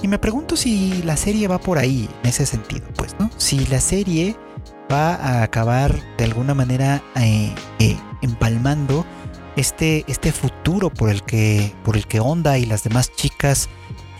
[0.00, 3.30] Y me pregunto si la serie va por ahí, en ese sentido, pues, ¿no?
[3.36, 4.36] Si la serie
[4.92, 9.06] va a acabar de alguna manera eh, eh, empalmando
[9.56, 13.68] este, este futuro por el que por el que Onda y las demás chicas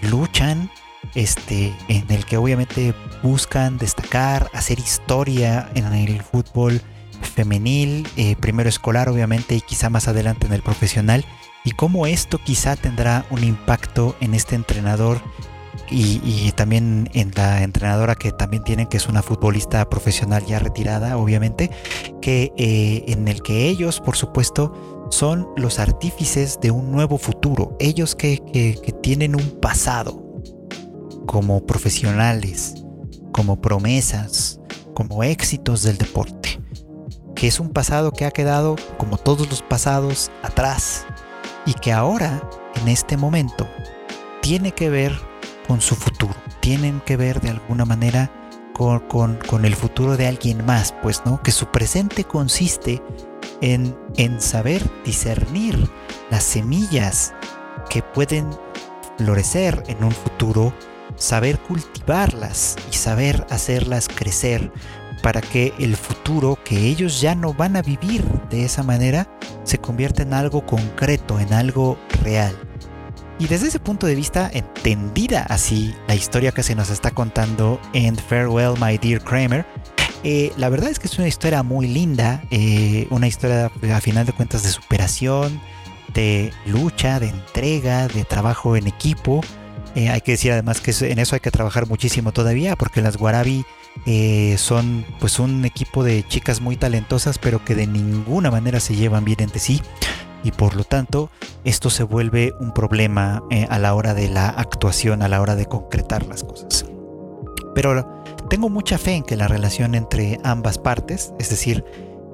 [0.02, 0.70] luchan
[1.14, 6.80] este en el que obviamente buscan destacar hacer historia en el fútbol
[7.22, 11.24] femenil eh, primero escolar obviamente y quizá más adelante en el profesional
[11.64, 15.20] y cómo esto quizá tendrá un impacto en este entrenador
[15.94, 21.18] y, también en la entrenadora que también tienen, que es una futbolista profesional ya retirada,
[21.18, 21.70] obviamente,
[22.22, 27.76] que eh, en el que ellos, por supuesto, son los artífices de un nuevo futuro.
[27.78, 30.21] Ellos que, que tienen un pasado
[31.26, 32.74] como profesionales,
[33.32, 34.60] como promesas,
[34.94, 36.60] como éxitos del deporte.
[37.34, 41.06] Que es un pasado que ha quedado, como todos los pasados, atrás.
[41.66, 42.48] Y que ahora,
[42.80, 43.66] en este momento,
[44.42, 45.12] tiene que ver
[45.66, 48.30] con su futuro, tienen que ver de alguna manera
[49.08, 51.42] con, el futuro de alguien más, pues, ¿no?
[51.42, 53.02] Que su presente consiste
[53.60, 55.88] en, en saber discernir
[56.30, 57.32] las semillas
[57.88, 58.48] que pueden
[59.18, 60.72] florecer en un futuro,
[61.22, 64.72] saber cultivarlas y saber hacerlas crecer
[65.22, 69.28] para que el futuro que ellos ya no van a vivir de esa manera
[69.62, 72.56] se convierta en algo concreto, en algo real.
[73.38, 77.80] Y desde ese punto de vista, entendida así la historia que se nos está contando
[77.92, 79.64] en Farewell, My Dear Kramer,
[80.24, 84.26] eh, la verdad es que es una historia muy linda, eh, una historia a final
[84.26, 85.60] de cuentas de superación,
[86.14, 89.40] de lucha, de entrega, de trabajo en equipo.
[89.94, 93.16] Eh, hay que decir además que en eso hay que trabajar muchísimo todavía, porque las
[93.16, 93.64] Guarabi
[94.56, 99.24] son pues un equipo de chicas muy talentosas, pero que de ninguna manera se llevan
[99.24, 99.82] bien entre sí
[100.44, 101.30] y por lo tanto
[101.64, 105.54] esto se vuelve un problema eh, a la hora de la actuación, a la hora
[105.54, 106.86] de concretar las cosas.
[107.74, 111.84] Pero tengo mucha fe en que la relación entre ambas partes, es decir,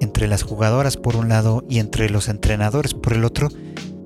[0.00, 3.48] entre las jugadoras por un lado y entre los entrenadores por el otro,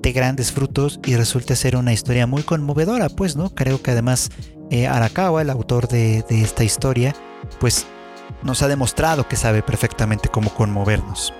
[0.03, 3.49] dé grandes frutos y resulte ser una historia muy conmovedora, pues, ¿no?
[3.49, 4.29] Creo que además
[4.69, 7.15] eh, Arakawa, el autor de, de esta historia,
[7.59, 7.87] pues
[8.43, 11.33] nos ha demostrado que sabe perfectamente cómo conmovernos.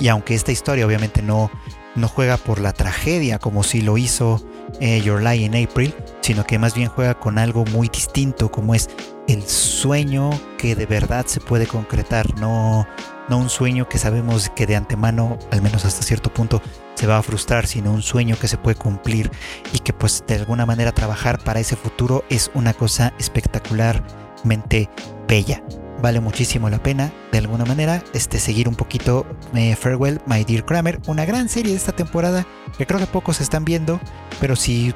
[0.00, 1.50] Y aunque esta historia obviamente no
[1.94, 4.42] no juega por la tragedia como si lo hizo
[4.80, 8.74] eh, Your Lie in April, sino que más bien juega con algo muy distinto como
[8.74, 8.88] es
[9.28, 12.86] el sueño que de verdad se puede concretar, no,
[13.28, 16.62] no un sueño que sabemos que de antemano, al menos hasta cierto punto,
[16.94, 19.30] se va a frustrar, sino un sueño que se puede cumplir
[19.72, 24.88] y que pues de alguna manera trabajar para ese futuro es una cosa espectacularmente
[25.26, 25.62] bella
[26.02, 30.64] vale muchísimo la pena, de alguna manera, este, seguir un poquito eh, Farewell, My Dear
[30.64, 32.44] Kramer, una gran serie de esta temporada
[32.76, 34.00] que creo que pocos están viendo,
[34.40, 34.94] pero si de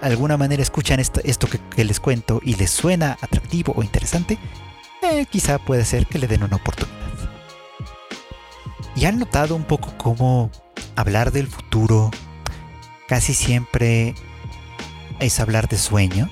[0.00, 4.38] alguna manera escuchan esto, que, les cuento y les suena atractivo o interesante,
[5.02, 6.97] eh, quizá puede ser que le den una oportunidad.
[8.96, 10.50] ¿Y han notado un poco cómo
[10.96, 12.10] hablar del futuro
[13.06, 14.14] casi siempre
[15.20, 16.30] es hablar de sueños?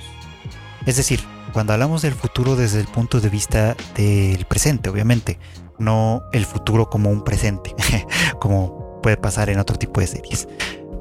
[0.84, 1.20] Es decir,
[1.52, 5.38] cuando hablamos del futuro desde el punto de vista del presente, obviamente,
[5.78, 7.74] no el futuro como un presente,
[8.40, 10.48] como puede pasar en otro tipo de series.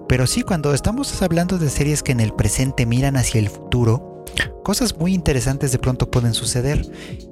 [0.08, 4.24] Pero sí, cuando estamos hablando de series que en el presente miran hacia el futuro,
[4.63, 6.86] cosas muy interesantes de pronto pueden suceder.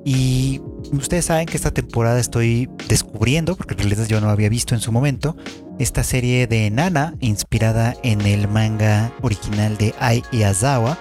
[0.04, 4.74] Y ustedes saben que esta temporada estoy descubriendo, porque en realidad yo no había visto
[4.76, 5.36] en su momento,
[5.80, 10.98] esta serie de Nana, inspirada en el manga original de Ai Yazawa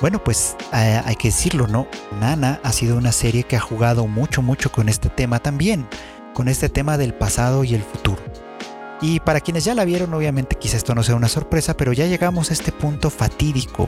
[0.00, 1.86] bueno, pues hay que decirlo, ¿no?
[2.20, 5.86] Nana ha sido una serie que ha jugado mucho, mucho con este tema también,
[6.34, 8.20] con este tema del pasado y el futuro.
[9.04, 12.06] Y para quienes ya la vieron, obviamente quizá esto no sea una sorpresa, pero ya
[12.06, 13.86] llegamos a este punto fatídico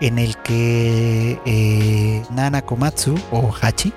[0.00, 3.92] en el que eh, Nana Komatsu o Hachi,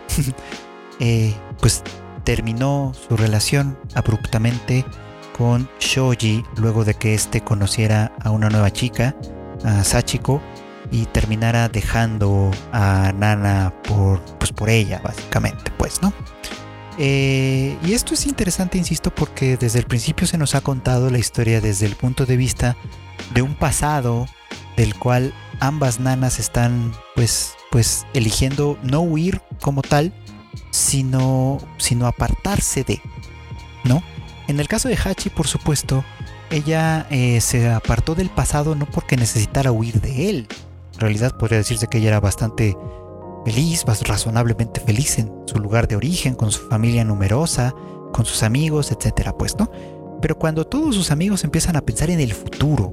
[0.99, 1.81] eh, pues
[2.25, 4.85] terminó su relación abruptamente
[5.35, 9.15] con Shoji luego de que éste conociera a una nueva chica,
[9.63, 10.43] a Sachiko,
[10.91, 16.13] y terminara dejando a Nana por, pues por ella, básicamente, pues, ¿no?
[17.01, 21.17] Eh, y esto es interesante, insisto, porque desde el principio se nos ha contado la
[21.17, 22.75] historia desde el punto de vista
[23.33, 24.27] de un pasado
[24.75, 30.13] del cual ambas nanas están, pues, pues, eligiendo no huir como tal,
[30.71, 33.01] sino, sino apartarse de,
[33.85, 34.03] ¿no?
[34.49, 36.03] En el caso de Hachi, por supuesto,
[36.49, 40.47] ella eh, se apartó del pasado no porque necesitara huir de él.
[40.95, 42.75] En realidad podría decirse que ella era bastante
[43.45, 47.73] feliz, razonablemente feliz en su lugar de origen, con su familia numerosa,
[48.13, 49.71] con sus amigos, etcétera, pues, ¿no?
[50.21, 52.91] Pero cuando todos sus amigos empiezan a pensar en el futuro,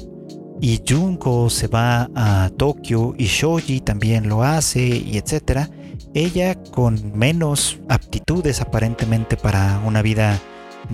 [0.60, 5.70] y Junko se va a Tokio y Shoji también lo hace y etcétera,
[6.14, 10.40] ella con menos aptitudes aparentemente para una vida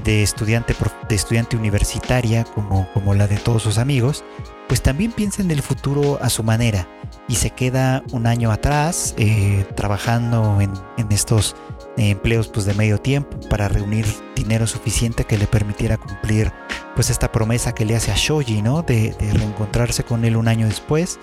[0.04, 0.74] de estudiante,
[1.08, 4.24] de estudiante universitaria como, como la de todos sus amigos,
[4.68, 6.88] pues también piensa en el futuro a su manera
[7.28, 10.72] y se queda un año atrás eh, trabajando en,
[11.10, 11.56] estos
[11.96, 16.50] empleos pues de medio tiempo para reunir dinero suficiente que le permitiera cumplir
[16.94, 18.82] pues esta promesa que le hace a Shoji, ¿no?
[18.82, 21.18] De, reencontrarse con él un año después,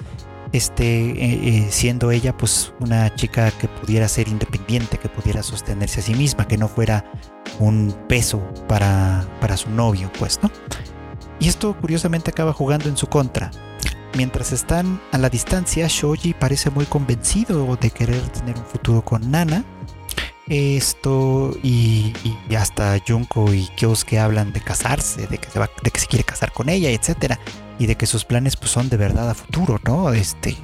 [0.52, 6.02] este, eh, eh, siendo ella pues una chica que pudiera ser independiente, que pudiera sostenerse
[6.02, 7.12] a sí misma, que no fuera
[7.60, 10.52] un peso para, para su novio, pues, ¿no?
[11.40, 13.52] Y esto curiosamente acaba jugando en su contra.
[14.16, 19.30] Mientras están a la distancia, Shoji parece muy convencido de querer tener un futuro con
[19.30, 19.64] Nana.
[20.48, 22.14] Esto y,
[22.58, 26.24] hasta Junko y Kyosuke hablan de casarse, de que se, va, de que se quiere
[26.24, 27.40] casar con ella, etcétera,
[27.78, 30.12] y de que sus planes pues, son de verdad a futuro, ¿no?
[30.12, 30.58] Este,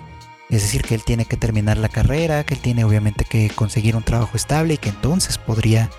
[0.50, 3.96] es decir, que él tiene que terminar la carrera, que él tiene obviamente que conseguir
[3.96, 5.92] un trabajo estable y que entonces podría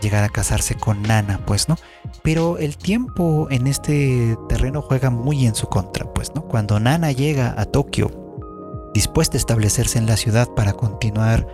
[0.00, 1.76] llegar a casarse con Nana, pues, ¿no?
[2.22, 6.42] Pero el tiempo en este terreno juega muy en su contra, pues, ¿no?
[6.42, 11.46] Cuando Nana llega a Tokio, dispuesta a establecerse en la ciudad para continuar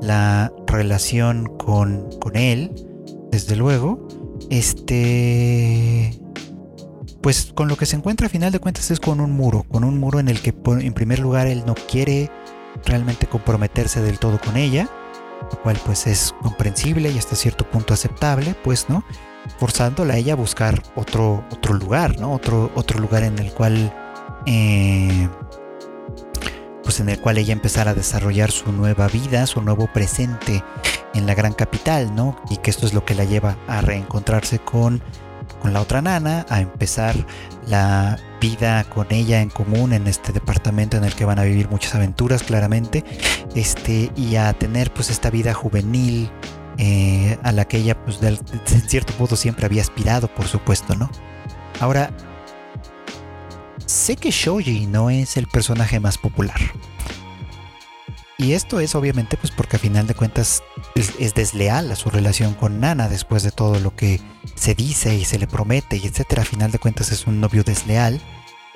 [0.00, 2.72] la relación con, con él,
[3.30, 4.06] desde luego,
[4.50, 6.18] este...
[7.20, 9.82] Pues con lo que se encuentra a final de cuentas es con un muro, con
[9.82, 12.30] un muro en el que en primer lugar él no quiere
[12.84, 14.88] realmente comprometerse del todo con ella,
[15.42, 19.04] lo cual pues es comprensible y hasta cierto punto aceptable, pues, ¿no?
[19.58, 22.32] Forzándola a ella a buscar otro, otro lugar, ¿no?
[22.32, 23.92] Otro, otro lugar en el cual,
[24.46, 25.28] eh,
[26.82, 30.62] pues en el cual ella empezara a desarrollar su nueva vida, su nuevo presente
[31.14, 32.36] en la gran capital, ¿no?
[32.50, 35.02] Y que esto es lo que la lleva a reencontrarse con,
[35.60, 37.14] con la otra nana, a empezar
[37.66, 41.68] la vida con ella en común en este departamento en el que van a vivir
[41.68, 43.04] muchas aventuras claramente.
[43.54, 46.30] Este y a tener pues esta vida juvenil
[46.80, 48.38] eh, a la que ella pues de,
[48.86, 51.10] cierto modo siempre había aspirado por supuesto no
[51.80, 52.12] ahora
[53.84, 56.60] sé que Shoji no es el personaje más popular
[58.38, 60.62] y esto es obviamente pues porque a final de cuentas
[60.94, 64.20] es, desleal a su relación con Nana después de todo lo que
[64.54, 66.42] se dice y se le promete y etcétera.
[66.42, 68.20] A final de cuentas es un novio desleal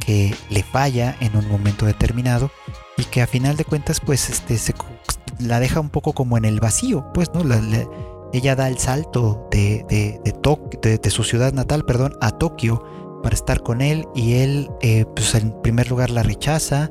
[0.04, 2.50] que le falla en un momento determinado
[2.96, 4.74] y que a final de cuentas pues este se,
[5.38, 7.42] la deja un poco como en el vacío, pues no,
[8.32, 12.82] ella da el salto de, de, de, su ciudad natal, perdón, a Tokio
[13.22, 16.90] para estar con él y él eh, pues en primer lugar la rechaza,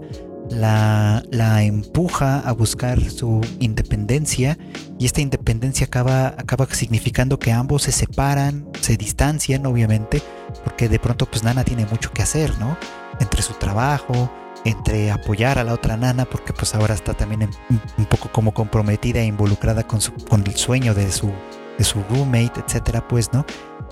[0.52, 4.58] la, empuja a buscar su independencia
[5.00, 10.22] y esta independencia acaba, acaba significando que ambos se separan, se distancian obviamente,
[10.64, 12.78] porque de pronto pues Nana tiene mucho que hacer, ¿no?
[13.20, 14.32] Entre su trabajo,
[14.66, 17.50] entre apoyar a la otra nana, porque pues ahora está también
[17.98, 21.32] un poco como comprometida e involucrada con, su, con el sueño de su,
[21.78, 23.46] de su roommate, etcétera, pues, ¿no?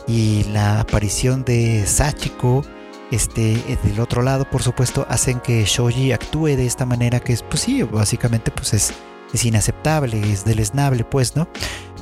[0.08, 2.64] Y la aparición de Sachiko,
[3.12, 7.34] este, eh, del otro lado, por supuesto, hacen que Shoji actúe de esta manera que
[7.34, 8.94] es, pues sí, básicamente pues es,
[9.44, 11.48] inaceptable, es deleznable, pues, ¿no?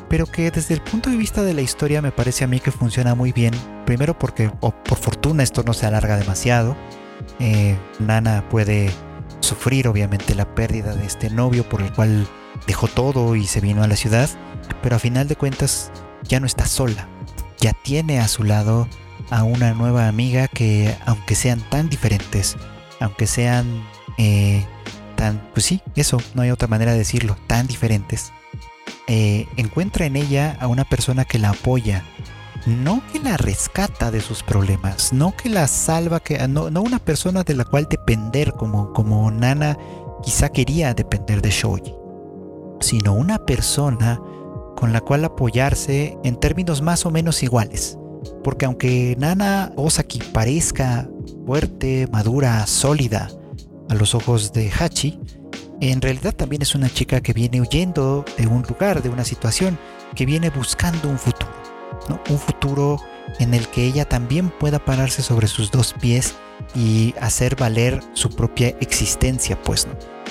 [0.10, 2.72] Pero que desde el punto de vista de la historia me parece a mí que
[2.72, 3.54] funciona muy bien.
[3.86, 6.78] Primero porque, por fortuna, esto no se alarga demasiado.
[7.40, 8.90] Eh, Nana puede
[9.42, 12.28] sufrir obviamente la pérdida de este novio por el cual
[12.66, 14.30] dejó todo y se vino a la ciudad,
[14.82, 15.92] pero a final de cuentas
[16.24, 17.08] ya no está sola,
[17.60, 18.88] ya tiene a su lado
[19.30, 22.58] a una nueva amiga que aunque sean tan diferentes,
[23.00, 23.84] aunque sean
[24.18, 24.66] eh,
[25.16, 28.32] tan, pues sí, eso, no hay otra manera de decirlo, tan diferentes,
[29.08, 32.04] eh, encuentra en ella a una persona que la apoya,
[32.66, 37.00] no que la rescata de sus problemas, no que la salva, que, no, no una
[37.00, 39.78] persona de la cual depender como, como Nana
[40.24, 41.96] quizá quería depender de Shoji,
[42.80, 44.20] sino una persona
[44.76, 47.97] con la cual apoyarse en términos más o menos iguales.
[48.48, 51.10] Porque aunque Nana Osaki parezca
[51.46, 53.30] fuerte, madura, sólida
[53.90, 55.20] a los ojos de Hachi,
[55.82, 59.78] en realidad también es una chica que viene huyendo de un lugar, de una situación,
[60.16, 61.52] que viene buscando un futuro.
[62.30, 63.02] Un futuro
[63.40, 66.34] en el que ella también pueda pararse sobre sus dos pies
[66.74, 69.90] y hacer valer su propia existencia, pues.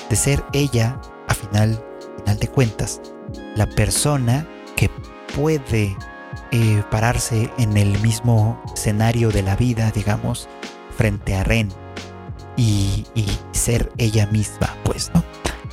[0.09, 1.79] De ser ella, a final,
[2.17, 2.99] final de cuentas,
[3.55, 4.89] la persona que
[5.35, 5.95] puede
[6.51, 10.47] eh, pararse en el mismo escenario de la vida, digamos,
[10.95, 11.69] frente a Ren
[12.55, 13.05] y,
[13.51, 15.23] ser ella misma, pues, ¿no?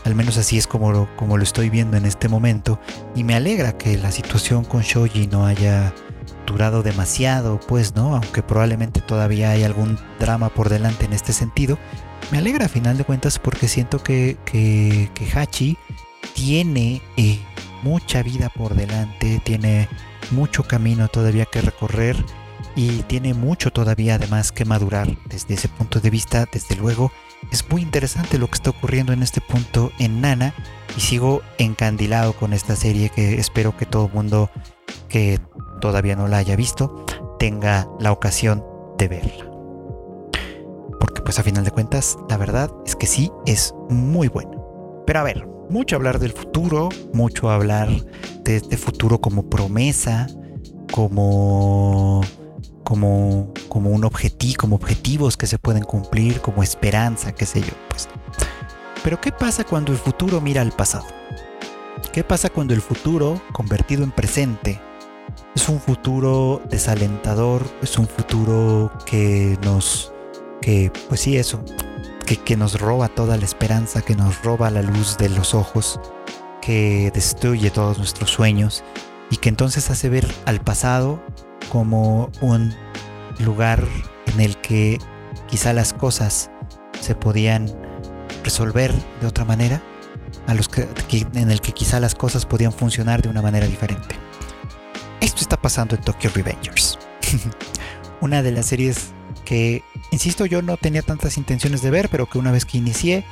[0.05, 2.79] Al menos así es como lo, como lo estoy viendo en este momento.
[3.15, 5.95] Y me alegra que la situación con Shoji no haya
[6.47, 8.15] durado demasiado, pues, ¿no?
[8.15, 11.79] Aunque probablemente todavía hay algún drama por delante en este sentido.
[12.31, 15.77] Me alegra a final de cuentas porque siento que, que, Hachi
[16.35, 17.39] tiene eh,
[17.83, 19.89] mucha vida por delante, tiene
[20.31, 22.17] mucho camino todavía que recorrer
[22.77, 26.47] y tiene mucho todavía además que madurar desde ese punto de vista.
[26.51, 27.13] Desde luego,
[27.53, 30.55] es muy interesante lo que está ocurriendo en este punto en Nana
[30.97, 34.51] y sigo encandilado con esta serie que espero que todo mundo
[35.09, 35.41] que
[35.81, 37.05] todavía no la haya visto
[37.39, 38.65] tenga la ocasión
[38.99, 39.51] de verla.
[40.99, 44.57] Porque pues a final de cuentas, la verdad es que sí es muy buena.
[45.07, 47.89] Pero a ver, mucho hablar del futuro, mucho hablar
[48.45, 50.27] de este futuro como promesa,
[50.93, 52.23] como
[52.85, 57.73] como como un objetivo, como objetivos que se pueden cumplir, como esperanza, qué sé yo,
[57.89, 58.09] pues.
[59.03, 61.07] Pero ¿qué pasa cuando el futuro mira al pasado?
[62.13, 64.81] ¿Qué pasa cuando el futuro, convertido en presente,
[65.55, 70.13] es un futuro desalentador, es un futuro que nos,
[70.61, 71.61] que pues sí, eso,
[72.25, 76.01] que, nos roba toda la esperanza, que nos roba la luz de los ojos,
[76.61, 78.83] que destruye todos nuestros sueños
[79.31, 81.23] y que entonces hace ver al pasado
[81.71, 82.75] como un
[83.39, 83.85] lugar
[84.27, 84.99] en el que
[85.47, 86.51] quizá las cosas
[87.01, 87.71] se podían
[88.43, 89.83] resolver de otra manera,
[90.47, 94.17] en el que quizá las cosas podían funcionar de una manera diferente.
[95.21, 96.99] Esto está pasando en Tokyo Revengers.
[98.21, 99.13] una de las series
[99.45, 99.83] que,
[100.15, 103.25] insisto, yo no tenía tantas intenciones de ver, pero que una vez que inicié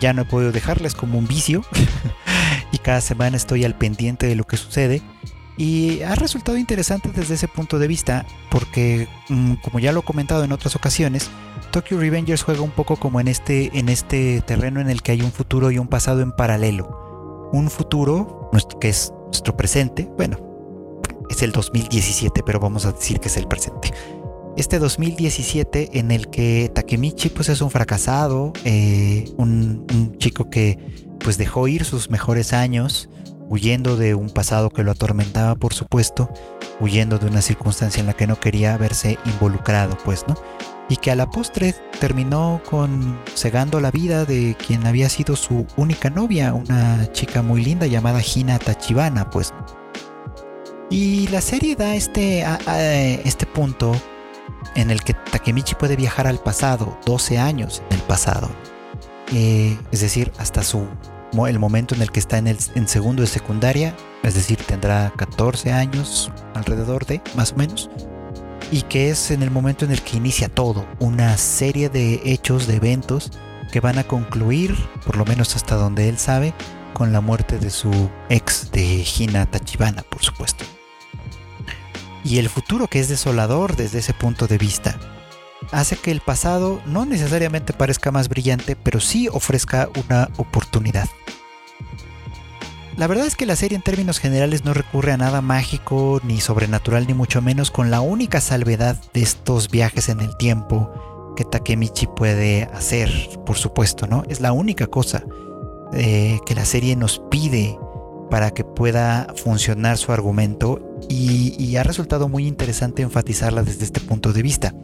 [0.00, 1.64] ya no he podido dejarles como un vicio.
[2.72, 5.02] y cada semana estoy al pendiente de lo que sucede.
[5.56, 10.04] Y ha resultado interesante desde ese punto de vista, porque mm, como ya lo he
[10.04, 11.30] comentado en otras ocasiones,
[11.70, 15.22] Tokyo Revengers juega un poco como en este, en este terreno en el que hay
[15.22, 17.50] un futuro y un pasado en paralelo.
[17.52, 20.38] Un futuro que es nuestro presente, bueno,
[21.28, 23.92] es el 2017, pero vamos a decir que es el presente
[24.60, 30.78] este 2017 en el que Takemichi pues es un fracasado, eh, un, chico que
[31.18, 33.08] pues dejó ir sus mejores años,
[33.48, 36.30] huyendo de un pasado que lo atormentaba por supuesto,
[36.78, 40.34] huyendo de una circunstancia en la que no quería verse involucrado pues, ¿no?
[40.90, 45.66] Y que a la postre terminó con cegando la vida de quien había sido su
[45.76, 49.54] única novia, una chica muy linda llamada Hina Tachibana pues.
[50.90, 52.44] Y la serie da este,
[53.24, 53.92] este punto
[54.74, 58.48] en el que Takemichi puede viajar al pasado, 12 años en el pasado.
[59.32, 60.86] Eh, es decir, hasta su,
[61.46, 65.12] el momento en el que está en, el, en segundo de secundaria, es decir, tendrá
[65.16, 67.90] 14 años alrededor de, más o menos,
[68.72, 72.66] y que es en el momento en el que inicia todo, una serie de hechos,
[72.66, 73.30] de eventos
[73.72, 74.76] que van a concluir,
[75.06, 76.54] por lo menos hasta donde él sabe,
[76.92, 80.64] con la muerte de su ex de Hina Tachibana, por supuesto
[82.24, 84.98] y el futuro que es desolador desde ese punto de vista.
[85.72, 91.08] Hace que el pasado no necesariamente parezca más brillante, pero sí ofrezca una oportunidad.
[92.96, 96.40] La verdad es que la serie en términos generales no recurre a nada mágico, ni
[96.40, 101.44] sobrenatural, ni mucho menos con la única salvedad de estos viajes en el tiempo que
[101.44, 103.10] Takemichi puede hacer,
[103.46, 104.24] por supuesto, ¿no?
[104.28, 105.24] Es la única cosa
[105.94, 107.78] eh, que la serie nos pide
[108.30, 114.32] para que pueda funcionar su argumento y, ha resultado muy interesante enfatizarla desde este punto
[114.32, 114.74] de vista.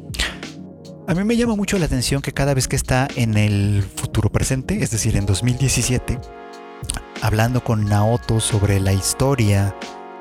[1.09, 4.31] A mí me llama mucho la atención que cada vez que está en el futuro
[4.31, 6.19] presente, es decir, en 2017,
[7.23, 9.77] hablando con Naoto sobre la historia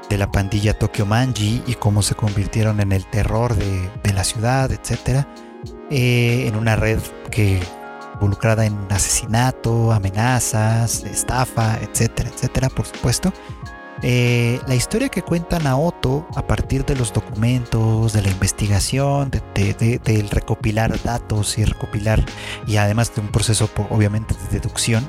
[0.09, 4.71] de la pandilla Tokyo Manji y cómo se convirtieron en el terror de, la ciudad,
[4.71, 5.25] etc.,
[5.89, 6.99] eh, en una red
[7.31, 7.59] que
[8.15, 13.31] involucrada en asesinato, amenazas, estafa, etcétera, etcétera, por supuesto.
[14.01, 20.29] Eh, la historia que cuenta Naoto a partir de los documentos, de la investigación, del
[20.29, 22.23] recopilar datos y recopilar,
[22.67, 25.07] y además de un proceso obviamente de deducción,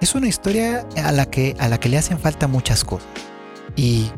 [0.00, 3.08] es una historia a la que, a la que le hacen falta muchas cosas.
[3.76, 4.10] Y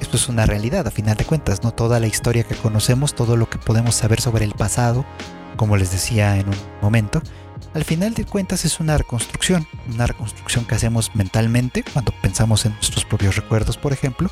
[0.00, 3.36] esto es una realidad, a final de cuentas, no toda la historia que conocemos, todo
[3.36, 5.04] lo que podemos saber sobre el pasado,
[5.56, 7.22] como les decía en un momento,
[7.74, 12.72] al final de cuentas es una reconstrucción, una reconstrucción que hacemos mentalmente cuando pensamos en
[12.74, 14.30] nuestros propios recuerdos, por ejemplo,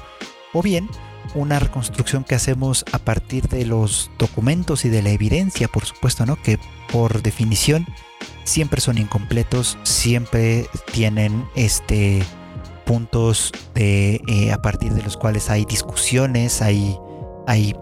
[0.53, 0.88] o bien
[1.34, 6.24] una reconstrucción que hacemos a partir de los documentos y de la evidencia, por supuesto,
[6.24, 6.36] ¿no?
[6.36, 6.59] Que
[6.90, 7.86] por definición
[8.45, 12.22] siempre son incompletos, siempre tienen este
[12.84, 16.97] puntos de, eh, a partir de los cuales hay discusiones, hay,
[17.47, 17.74] hay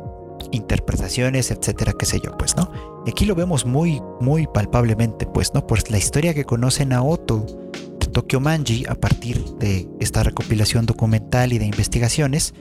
[0.52, 2.70] interpretaciones, etcétera, qué sé yo, pues, ¿no?
[3.06, 5.66] Y aquí lo vemos muy, muy palpablemente, pues, ¿no?
[5.66, 7.46] Pues la historia que conoce Naoto
[7.98, 12.54] de Tokyo Manji a partir de esta recopilación documental y de investigaciones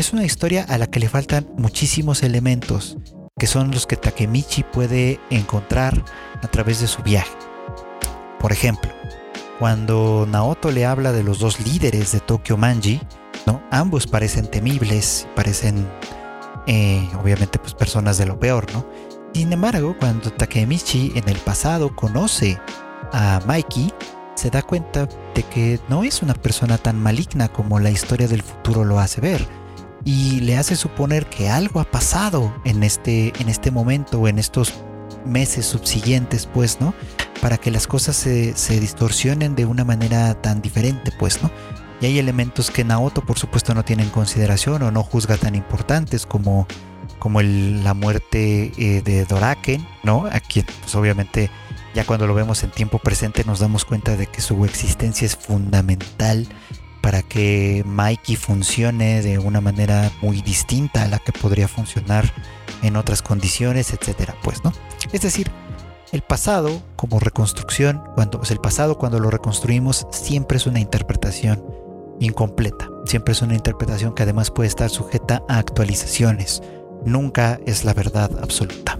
[0.00, 2.96] es una historia a la que le faltan muchísimos elementos
[3.38, 6.04] que son los que Takemichi puede encontrar
[6.42, 7.30] a través de su viaje.
[8.38, 8.90] Por ejemplo,
[9.58, 13.00] cuando Naoto le habla de los dos líderes de Tokyo Manji,
[13.46, 13.62] ¿no?
[13.70, 15.86] ambos parecen temibles, parecen
[16.66, 18.86] eh, obviamente pues personas de lo peor, ¿no?
[19.34, 22.58] Sin embargo, cuando Takemichi en el pasado conoce
[23.12, 23.92] a Mikey,
[24.34, 28.42] se da cuenta de que no es una persona tan maligna como la historia del
[28.42, 29.46] futuro lo hace ver
[30.04, 34.38] y le hace suponer que algo ha pasado en este, en este momento o en
[34.38, 34.72] estos
[35.24, 36.94] meses subsiguientes, pues, ¿no?
[37.40, 41.50] Para que las cosas se, se, distorsionen de una manera tan diferente, pues, ¿no?
[42.00, 45.54] Y hay elementos que Naoto, por supuesto, no tiene en consideración o no juzga tan
[45.54, 46.66] importantes como,
[47.20, 50.26] como la muerte eh, de Doraken, ¿no?
[50.32, 51.50] Aquí, pues, obviamente,
[51.94, 55.36] ya cuando lo vemos en tiempo presente, nos damos cuenta de que su existencia es
[55.36, 56.48] fundamental
[57.00, 62.32] para que Mikey funcione de una manera muy distinta a la que podría funcionar
[62.82, 64.72] en otras condiciones, etcétera, pues, ¿no?
[65.12, 65.50] Es decir,
[66.12, 71.64] el pasado como reconstrucción, cuando el pasado cuando lo reconstruimos siempre es una interpretación
[72.18, 76.62] incompleta, siempre es una interpretación que además puede estar sujeta a actualizaciones,
[77.04, 78.98] nunca es la verdad absoluta.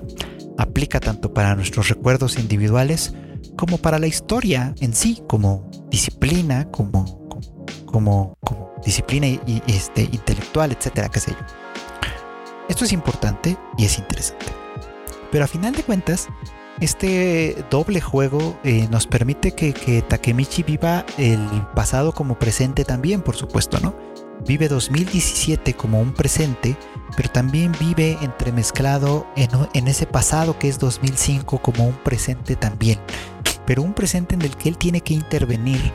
[0.58, 3.14] Aplica tanto para nuestros recuerdos individuales
[3.56, 7.20] como para la historia en sí, como disciplina, como
[7.90, 8.38] como,
[8.84, 11.38] disciplina y, este, intelectual, etcétera, qué sé yo.
[12.68, 14.46] Esto es importante y es interesante.
[15.30, 16.28] Pero a final de cuentas,
[16.80, 23.22] este doble juego eh, nos permite que, que, Takemichi viva el pasado como presente también,
[23.22, 23.94] por supuesto, ¿no?
[24.46, 26.76] Vive 2017 como un presente,
[27.16, 32.98] pero también vive entremezclado en, ese pasado que es 2005 como un presente también.
[33.66, 35.92] Pero un presente en el que él tiene que intervenir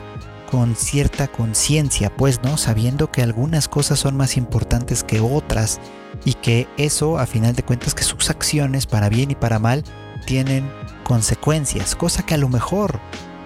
[0.50, 2.56] con cierta conciencia, pues, ¿no?
[2.56, 5.80] Sabiendo que algunas cosas son más importantes que otras
[6.24, 9.84] y que eso, a final de cuentas, que sus acciones, para bien y para mal,
[10.26, 10.70] tienen
[11.02, 13.00] consecuencias, cosa que a lo mejor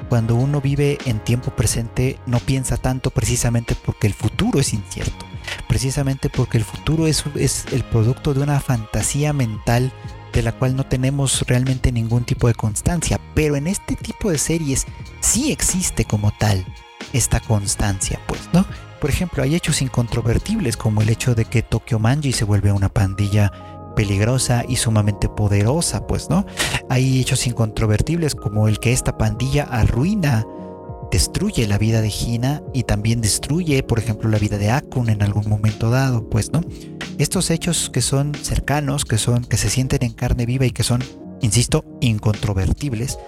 [0.08, 5.24] cuando uno vive en tiempo presente no piensa tanto precisamente porque el futuro es incierto,
[5.68, 7.24] precisamente porque el futuro es,
[7.72, 9.92] el producto de una fantasía mental
[10.32, 14.38] de la cual no tenemos realmente ningún tipo de constancia, pero en este tipo de
[14.38, 14.86] series
[15.20, 16.64] sí existe como tal
[17.12, 18.64] esta constancia, pues, ¿no?
[19.00, 22.90] Por ejemplo, hay hechos incontrovertibles como el hecho de que Tokyo Manji se vuelve una
[22.90, 23.50] pandilla
[23.96, 26.46] peligrosa y sumamente poderosa, pues, ¿no?
[26.88, 30.44] Hay hechos incontrovertibles como el que esta pandilla arruina,
[31.10, 35.22] destruye la vida de Hina y también destruye, por ejemplo, la vida de Akun en
[35.22, 36.60] algún momento dado, pues, ¿no?
[37.18, 40.82] Estos hechos que son cercanos, que son que se sienten en carne viva y que
[40.82, 41.02] son,
[41.40, 43.18] insisto, incontrovertibles,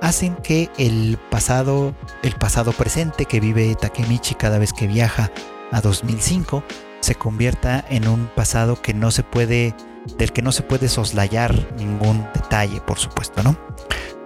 [0.00, 5.30] hacen que el pasado, el pasado presente que vive Takemichi cada vez que viaja
[5.72, 6.62] a 2005
[7.00, 9.74] se convierta en un pasado que no se puede
[10.16, 13.56] del que no se puede soslayar ningún detalle, por supuesto, ¿no?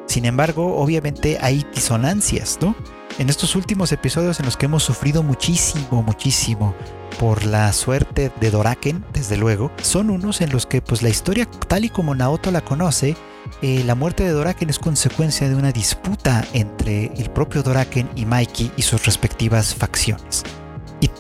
[0.07, 2.77] Sin embargo, obviamente hay disonancias, ¿no?
[3.19, 6.75] En estos últimos episodios en los que hemos sufrido muchísimo, muchísimo
[7.19, 11.49] por la suerte de Doraken, desde luego, son unos en los que pues la historia
[11.69, 13.17] tal y como Naoto la conoce
[13.63, 18.25] eh, la muerte de Doraken es consecuencia de una disputa entre el propio Doraken y
[18.25, 20.43] Mikey y sus respectivas facciones.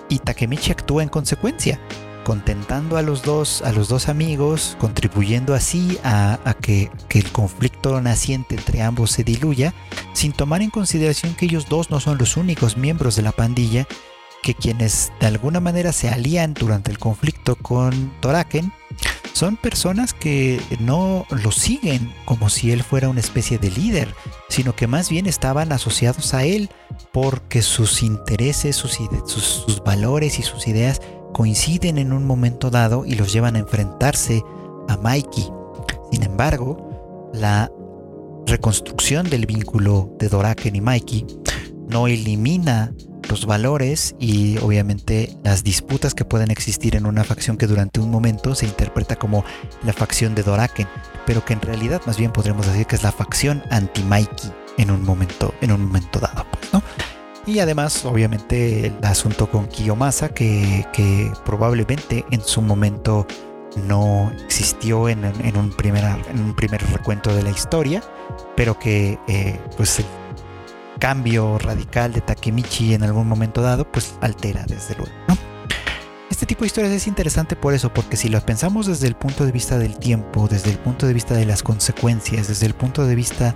[0.09, 1.79] Y, Takemichi actúa en consecuencia,
[2.25, 8.57] contentando a los dos, a los dos amigos, contribuyendo así a, que, el conflicto naciente
[8.57, 9.73] entre ambos se diluya,
[10.15, 13.87] sin tomar en consideración que ellos dos no son los únicos miembros de la pandilla,
[14.43, 18.73] que quienes de alguna manera se alían durante el conflicto con Doraken
[19.35, 24.15] son personas que no lo siguen como si él fuera una especie de líder,
[24.49, 26.71] sino que más bien estaban asociados a él
[27.13, 31.01] porque sus intereses, sus, sus, valores y sus ideas
[31.35, 34.43] coinciden en un momento dado y los llevan a enfrentarse
[34.89, 35.51] a Mikey.
[36.13, 37.71] Sin embargo, la
[38.47, 41.27] reconstrucción del vínculo de Doraken y Mikey
[41.89, 42.95] no elimina
[43.29, 48.11] los valores y obviamente las disputas que pueden existir en una facción que durante un
[48.11, 49.45] momento se interpreta como
[49.83, 50.87] la facción de Doraken,
[51.27, 55.03] pero que en realidad más bien podremos decir que es la facción anti-Mikey en un
[55.03, 56.81] momento, en un momento dado, ¿no?
[57.47, 63.27] Y además, obviamente, el asunto con Kiyomasa, que, que probablemente en su momento
[63.77, 65.25] no existió en,
[65.57, 68.03] un, primer, en un primer recuento de la historia,
[68.57, 70.03] pero que eh, pues
[70.99, 75.13] cambio radical de Takemichi en algún momento dado, pues altera desde luego.
[76.31, 79.45] Este tipo de historias es interesante por eso, porque si las pensamos desde el punto
[79.45, 83.07] de vista del tiempo, desde el punto de vista de las consecuencias, desde el punto
[83.07, 83.55] de vista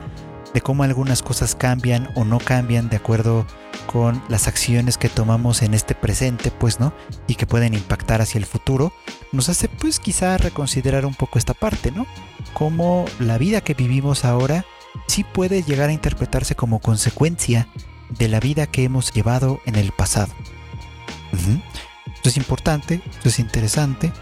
[0.55, 3.47] de cómo algunas cosas cambian o no cambian de acuerdo
[3.87, 6.93] con las acciones que tomamos en este presente, pues, ¿no?
[7.27, 8.93] Y que pueden impactar hacia el futuro,
[9.33, 12.07] nos hace pues quizá reconsiderar un poco esta parte, ¿no?
[12.55, 14.65] Cómo la vida que vivimos ahora
[15.07, 17.69] sí puede llegar a interpretarse como consecuencia
[18.11, 20.33] de la vida que hemos llevado en el pasado.
[22.15, 24.13] Esto es importante, esto es interesante.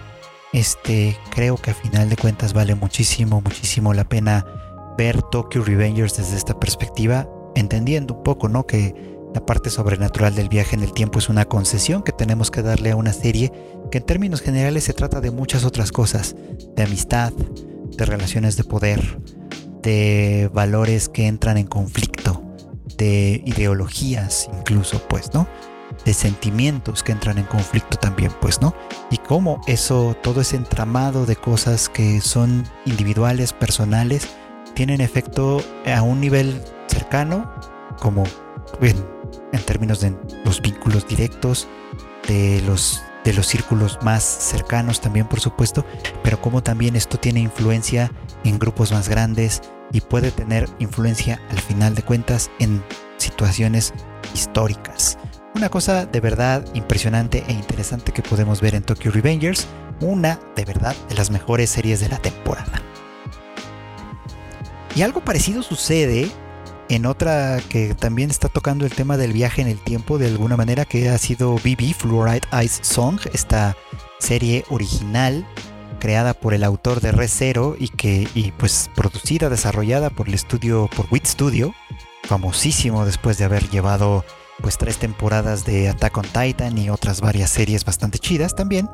[0.52, 4.46] Este, creo que a final de cuentas vale muchísimo, muchísimo la pena
[4.96, 8.66] ver Tokyo Revengers desde esta perspectiva, entendiendo un poco, ¿no?
[8.66, 8.94] Que
[9.34, 12.92] la parte sobrenatural del viaje en el tiempo es una concesión que tenemos que darle
[12.92, 13.52] a una serie
[13.90, 16.34] que en términos generales se trata de muchas otras cosas,
[16.74, 19.20] de amistad, de relaciones de poder,
[19.82, 22.42] de valores que entran en conflicto,
[22.96, 25.46] de ideologías incluso, pues, ¿no?
[26.04, 28.74] De sentimientos que entran en conflicto también, pues, ¿no?
[29.10, 34.28] Y cómo eso, todo ese entramado de cosas que son individuales, personales,
[34.76, 37.52] tienen efecto a un nivel cercano,
[37.98, 38.24] como
[38.80, 39.04] en,
[39.52, 40.14] en términos de
[40.44, 41.66] los vínculos directos,
[42.28, 45.84] de los de los círculos más cercanos también, por supuesto,
[46.22, 48.12] pero como también esto tiene influencia
[48.44, 49.62] en grupos más grandes
[49.92, 52.84] y puede tener influencia al final de cuentas en
[53.16, 53.94] situaciones
[54.32, 55.18] históricas.
[55.56, 59.66] Una cosa de verdad impresionante e interesante que podemos ver en Tokyo Revengers,
[60.00, 62.85] una de verdad de las mejores series de la temporada.
[64.96, 66.30] Y algo parecido sucede
[66.88, 70.56] en otra que también está tocando el tema del viaje en el tiempo de alguna
[70.56, 73.76] manera, que ha sido BB Fluoride Ice Song, esta
[74.18, 75.46] serie original
[76.00, 80.34] creada por el autor de Re Zero y que y pues producida, desarrollada por el
[80.34, 81.74] estudio, por Wit Studio,
[82.22, 84.24] famosísimo después de haber llevado
[84.60, 88.88] pues tres temporadas de Attack on Titan y otras varias series bastante chidas también.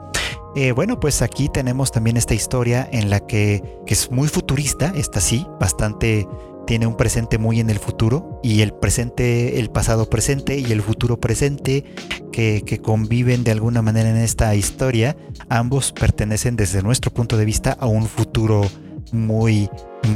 [0.55, 4.93] Eh, bueno, pues aquí tenemos también esta historia en la que, que es muy futurista,
[4.95, 6.27] esta sí, bastante
[6.67, 10.83] tiene un presente muy en el futuro y el presente, el pasado presente y el
[10.83, 11.85] futuro presente
[12.33, 15.17] que, conviven de alguna manera en esta historia,
[15.49, 18.63] ambos pertenecen desde nuestro punto de vista a un futuro
[19.13, 19.71] muy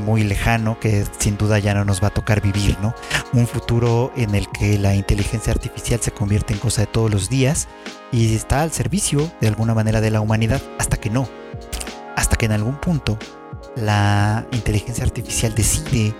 [0.04, 2.94] muy lejano que sin duda ya no nos va a tocar vivir, ¿no?
[3.32, 7.28] Un futuro en el que la inteligencia artificial se convierte en cosa de todos los
[7.28, 7.68] días
[8.10, 11.28] y está al servicio de alguna manera de la humanidad hasta que no.
[12.16, 13.18] Hasta que en algún punto
[13.76, 16.14] la inteligencia artificial decide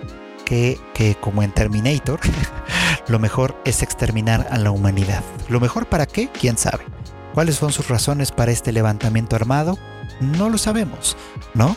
[0.45, 2.19] que, como en Terminator,
[3.07, 5.23] lo mejor es exterminar a la humanidad.
[5.49, 6.29] ¿Lo mejor para qué?
[6.29, 6.85] ¿Quién sabe?
[7.33, 9.77] ¿Cuáles son sus razones para este levantamiento armado?
[10.21, 11.17] No lo sabemos,
[11.53, 11.75] ¿no?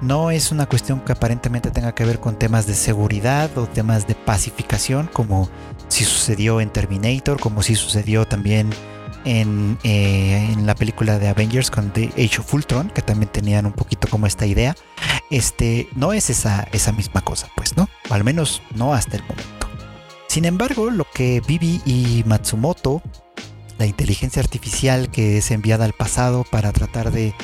[0.00, 4.06] No es una cuestión que aparentemente tenga que ver con temas de seguridad o temas
[4.06, 5.48] de pacificación, como
[5.88, 8.70] si sucedió en Terminator, como si sucedió también
[9.24, 13.66] en, eh, en, la película de Avengers con The Age of Ultron, que también tenían
[13.66, 14.76] un poquito como esta idea,
[15.30, 17.88] este, no es esa, esa misma cosa, pues, ¿no?
[18.10, 19.68] Al menos no hasta el momento.
[20.28, 23.02] Sin embargo, lo que Bibi y Matsumoto,
[23.78, 27.34] la inteligencia artificial que es enviada al pasado para tratar de,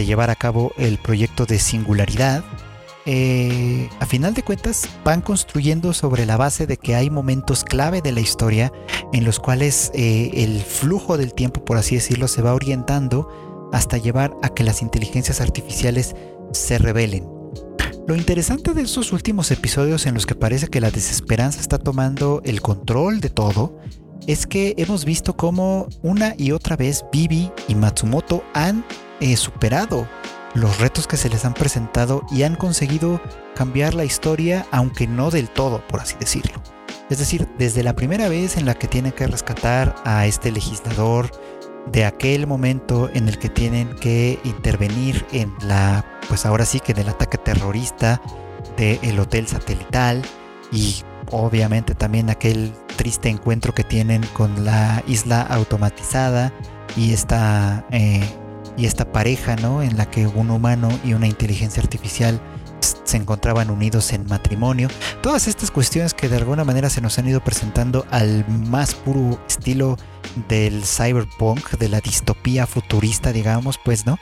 [0.00, 2.42] de llevar a cabo el proyecto de singularidad,
[3.04, 8.00] eh, a final de cuentas van construyendo sobre la base de que hay momentos clave
[8.00, 8.72] de la historia
[9.12, 13.98] en los cuales eh, el flujo del tiempo, por así decirlo, se va orientando hasta
[13.98, 16.16] llevar a que las inteligencias artificiales
[16.52, 17.28] se rebelen.
[18.08, 22.40] Lo interesante de estos últimos episodios en los que parece que la desesperanza está tomando
[22.46, 23.78] el control de todo
[24.26, 28.84] es que hemos visto cómo una y otra vez Bibi y Matsumoto han
[29.20, 30.06] eh, superado
[30.54, 33.20] los retos que se les han presentado y han conseguido
[33.54, 36.60] cambiar la historia, aunque no del todo, por así decirlo.
[37.08, 41.30] Es decir, desde la primera vez en la que tienen que rescatar a este legislador
[41.90, 46.92] de aquel momento en el que tienen que intervenir en la, pues ahora sí que
[46.92, 48.20] en el ataque terrorista
[48.76, 50.22] del hotel satelital
[50.72, 56.52] y obviamente también aquel triste encuentro que tienen con la isla automatizada
[56.96, 58.22] y esta, eh,
[58.76, 59.82] y esta pareja, ¿no?
[59.82, 62.40] En la que un humano y una inteligencia artificial
[63.04, 64.88] se encontraban unidos en matrimonio.
[65.22, 69.40] Todas estas cuestiones que de alguna manera se nos han ido presentando al más puro
[69.46, 69.98] estilo
[70.48, 74.18] del cyberpunk, de la distopía futurista, digamos, pues, ¿no?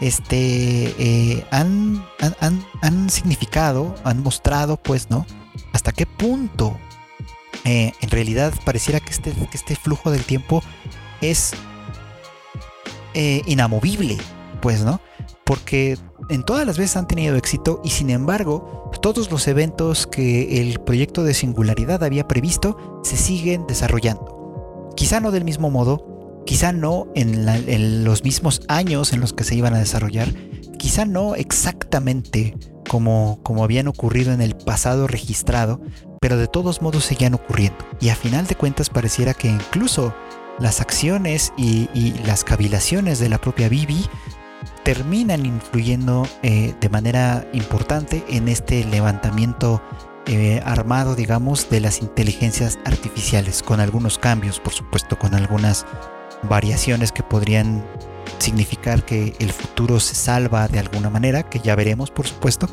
[0.00, 2.04] Este, eh, han,
[2.40, 5.26] han, han, significado, han mostrado, pues, ¿no?
[5.72, 6.76] Hasta qué punto
[7.64, 10.62] eh, en realidad pareciera que este, que este flujo del tiempo
[11.20, 11.52] es
[13.14, 14.18] eh, inamovible,
[14.60, 15.00] pues, ¿no?
[15.44, 15.98] Porque
[16.28, 20.78] en todas las veces han tenido éxito y sin embargo todos los eventos que el
[20.80, 24.90] proyecto de singularidad había previsto se siguen desarrollando.
[24.96, 29.54] Quizá no del mismo modo, quizá no en, los mismos años en los que se
[29.54, 30.32] iban a desarrollar,
[30.78, 32.56] quizá no exactamente
[32.90, 35.80] como, como habían ocurrido en el pasado registrado,
[36.20, 37.78] pero de todos modos seguían ocurriendo.
[38.00, 40.12] Y a final de cuentas pareciera que incluso
[40.58, 41.88] las acciones y,
[42.26, 44.06] las cavilaciones de la propia Bibi
[44.82, 49.80] terminan influyendo eh, de manera importante en este levantamiento
[50.26, 55.86] eh, armado, digamos, de las inteligencias artificiales, con algunos cambios, por supuesto, con algunas
[56.42, 57.84] variaciones que podrían
[58.38, 62.68] significar que el futuro se salva de alguna manera, que ya veremos, por supuesto,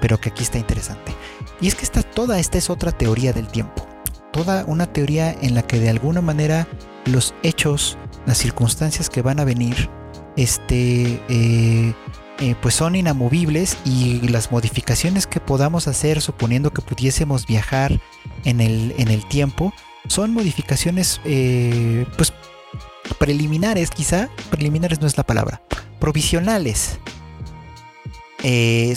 [0.00, 1.14] pero que aquí está interesante.
[1.60, 3.86] Y es que esta, toda esta es otra teoría del tiempo,
[4.32, 6.66] toda una teoría en la que de alguna manera
[7.06, 9.88] los hechos, las circunstancias que van a venir,
[10.36, 11.94] este, eh,
[12.40, 18.00] eh, pues son inamovibles y las modificaciones que podamos hacer, suponiendo que pudiésemos viajar
[18.44, 19.74] en el, en el tiempo,
[20.08, 22.32] son modificaciones eh, pues
[23.18, 25.62] preliminares quizá, preliminares no es la palabra,
[25.98, 26.98] provisionales.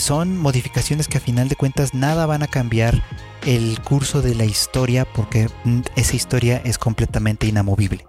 [0.00, 3.02] son modificaciones que a final de cuentas nada van a cambiar
[3.46, 5.48] el curso de la historia porque
[5.96, 8.06] esa historia es completamente inamovible.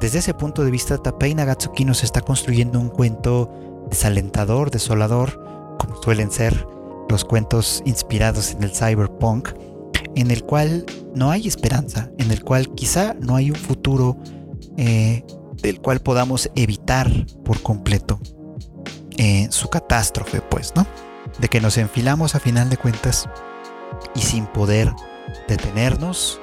[0.00, 6.00] Desde ese punto de vista, Tapei Nagatsuki nos está construyendo un cuento desalentador, desolador, como
[6.02, 6.66] suelen ser
[7.08, 9.50] los cuentos inspirados en el cyberpunk,
[10.14, 14.16] en el cual no hay esperanza, en el cual quizá no hay un futuro
[14.76, 15.24] eh,
[15.62, 17.10] del cual podamos evitar
[17.44, 18.20] por completo
[19.16, 20.86] eh, su catástrofe, pues, ¿no?
[21.38, 23.28] De que nos enfilamos a final de cuentas
[24.14, 24.92] y sin poder
[25.48, 26.40] detenernos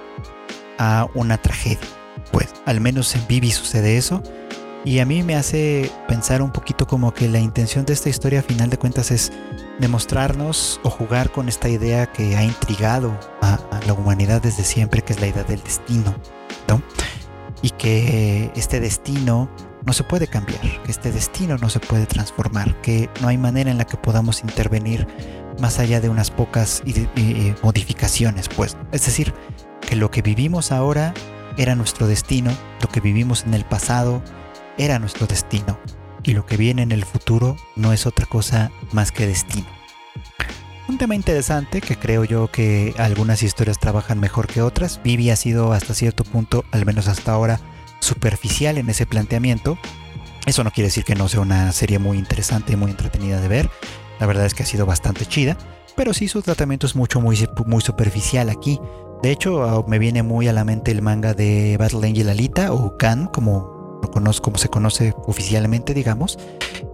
[0.77, 1.79] a una tragedia
[2.31, 4.21] pues al menos en Vivi sucede eso.
[4.83, 8.41] Y a mí me hace pensar un poquito como que la intención de esta historia
[8.41, 9.31] a final de cuentas es
[9.79, 13.57] demostrarnos o jugar con esta idea que ha intrigado a,
[13.87, 16.15] la humanidad desde siempre, que es la idea del destino,
[16.67, 16.83] ¿no?
[17.65, 19.49] Y que este destino
[19.87, 23.71] no se puede cambiar, que este destino no se puede transformar, que no hay manera
[23.71, 25.07] en la que podamos intervenir
[25.59, 26.83] más allá de unas pocas
[27.63, 28.77] modificaciones, pues.
[28.91, 29.33] Es decir,
[29.81, 31.15] que lo que vivimos ahora
[31.57, 32.51] era nuestro destino,
[32.83, 34.21] lo que vivimos en el pasado
[34.77, 35.79] era nuestro destino
[36.21, 39.74] y lo que viene en el futuro no es otra cosa más que destino.
[40.87, 45.01] Un tema interesante que creo yo que algunas historias trabajan mejor que otras.
[45.03, 47.59] Vivi ha sido hasta cierto punto, al menos hasta ahora,
[47.99, 49.79] superficial en ese planteamiento.
[50.45, 53.47] Eso no quiere decir que no sea una serie muy interesante y muy entretenida de
[53.47, 53.69] ver.
[54.19, 55.57] La verdad es que ha sido bastante chida.
[55.95, 57.35] Pero sí su tratamiento es mucho, muy,
[57.81, 58.79] superficial aquí.
[59.23, 62.73] De hecho, ah, me viene muy a la mente el manga de Battle Angel Alita
[62.73, 63.74] o Kan, como,
[64.11, 66.37] conozco, como se conoce oficialmente, digamos,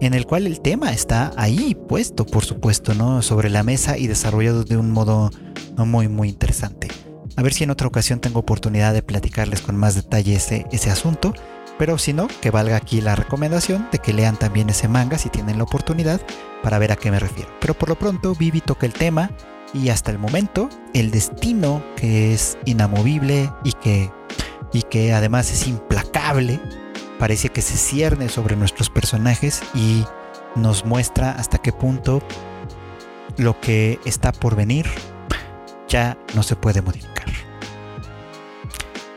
[0.00, 3.22] en el cual el tema está ahí puesto, por supuesto, ¿no?
[3.22, 5.30] Sobre la mesa y desarrollado de un modo
[5.76, 6.88] muy, muy interesante.
[7.36, 10.90] A ver si en otra ocasión tengo oportunidad de platicarles con más detalle ese, ese
[10.90, 11.32] asunto.
[11.78, 15.30] Pero si no, que valga aquí la recomendación de que lean también ese manga si
[15.30, 16.20] tienen la oportunidad
[16.62, 17.50] para ver a qué me refiero.
[17.60, 19.30] Pero por lo pronto, Vivi toca el tema
[19.74, 24.10] y hasta el momento el destino que es inamovible y que,
[24.72, 26.60] y que además es implacable
[27.22, 30.04] parece que se cierne sobre nuestros personajes y
[30.56, 32.20] nos muestra hasta qué punto
[33.36, 34.88] lo que está por venir
[35.88, 37.28] ya no se puede modificar.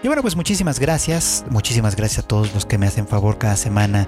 [0.04, 3.56] Y bueno, pues muchísimas gracias, muchísimas gracias a todos los que me hacen favor cada
[3.56, 4.08] semana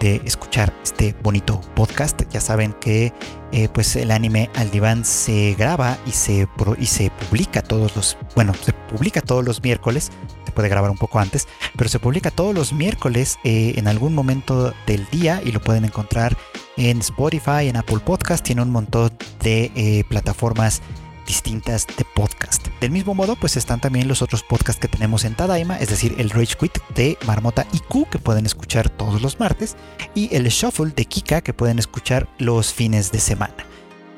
[0.00, 2.22] de escuchar este bonito podcast.
[2.30, 3.12] Ya saben que
[3.52, 6.46] eh, pues el anime al diván se graba y se,
[6.78, 10.10] y se publica todos los, bueno, se publica todos los miércoles,
[10.44, 14.14] se puede grabar un poco antes, pero se publica todos los miércoles eh, en algún
[14.14, 16.36] momento del día y lo pueden encontrar
[16.76, 20.82] en Spotify, en Apple Podcast, tiene un montón de eh, plataformas
[21.28, 22.66] distintas de podcast.
[22.80, 26.14] Del mismo modo, pues están también los otros podcasts que tenemos en Tadaima, es decir,
[26.18, 29.76] el Rage Quit de Marmota IQ que pueden escuchar todos los martes
[30.14, 33.54] y el Shuffle de Kika que pueden escuchar los fines de semana.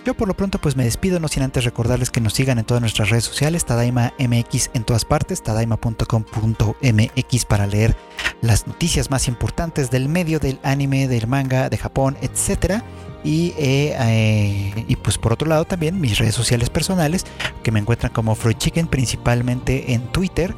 [0.05, 2.64] Yo por lo pronto pues me despido, no sin antes recordarles que nos sigan en
[2.64, 7.94] todas nuestras redes sociales, Tadaima MX en todas partes, tadaima.com.mx para leer
[8.40, 12.82] las noticias más importantes del medio del anime, del manga, de Japón, etc.
[13.22, 17.26] Y, eh, eh, y pues por otro lado también mis redes sociales personales
[17.62, 20.55] que me encuentran como Freud Chicken principalmente en Twitter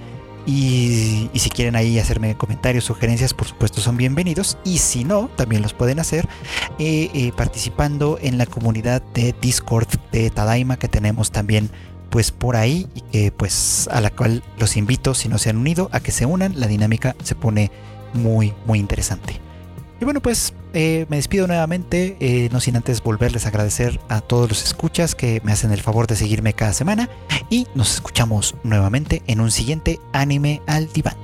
[0.47, 4.59] y, si quieren ahí hacerme comentarios, sugerencias, por supuesto son bienvenidos.
[4.65, 6.29] Y si no, también los pueden hacer
[6.79, 11.71] eh, eh, participando en la comunidad de Discord de Tadaima que tenemos también
[12.11, 15.57] pues por ahí y que pues a la cual los invito si no se han
[15.57, 16.59] unido a que se unan.
[16.61, 17.71] La dinámica se pone
[18.13, 19.41] muy muy interesante.
[20.03, 24.21] Y bueno, pues eh, me despido nuevamente, eh, no sin antes volverles a agradecer a
[24.21, 27.09] todos los escuchas que me hacen el favor de seguirme cada semana
[27.51, 31.15] y nos escuchamos nuevamente en un siguiente anime al diván.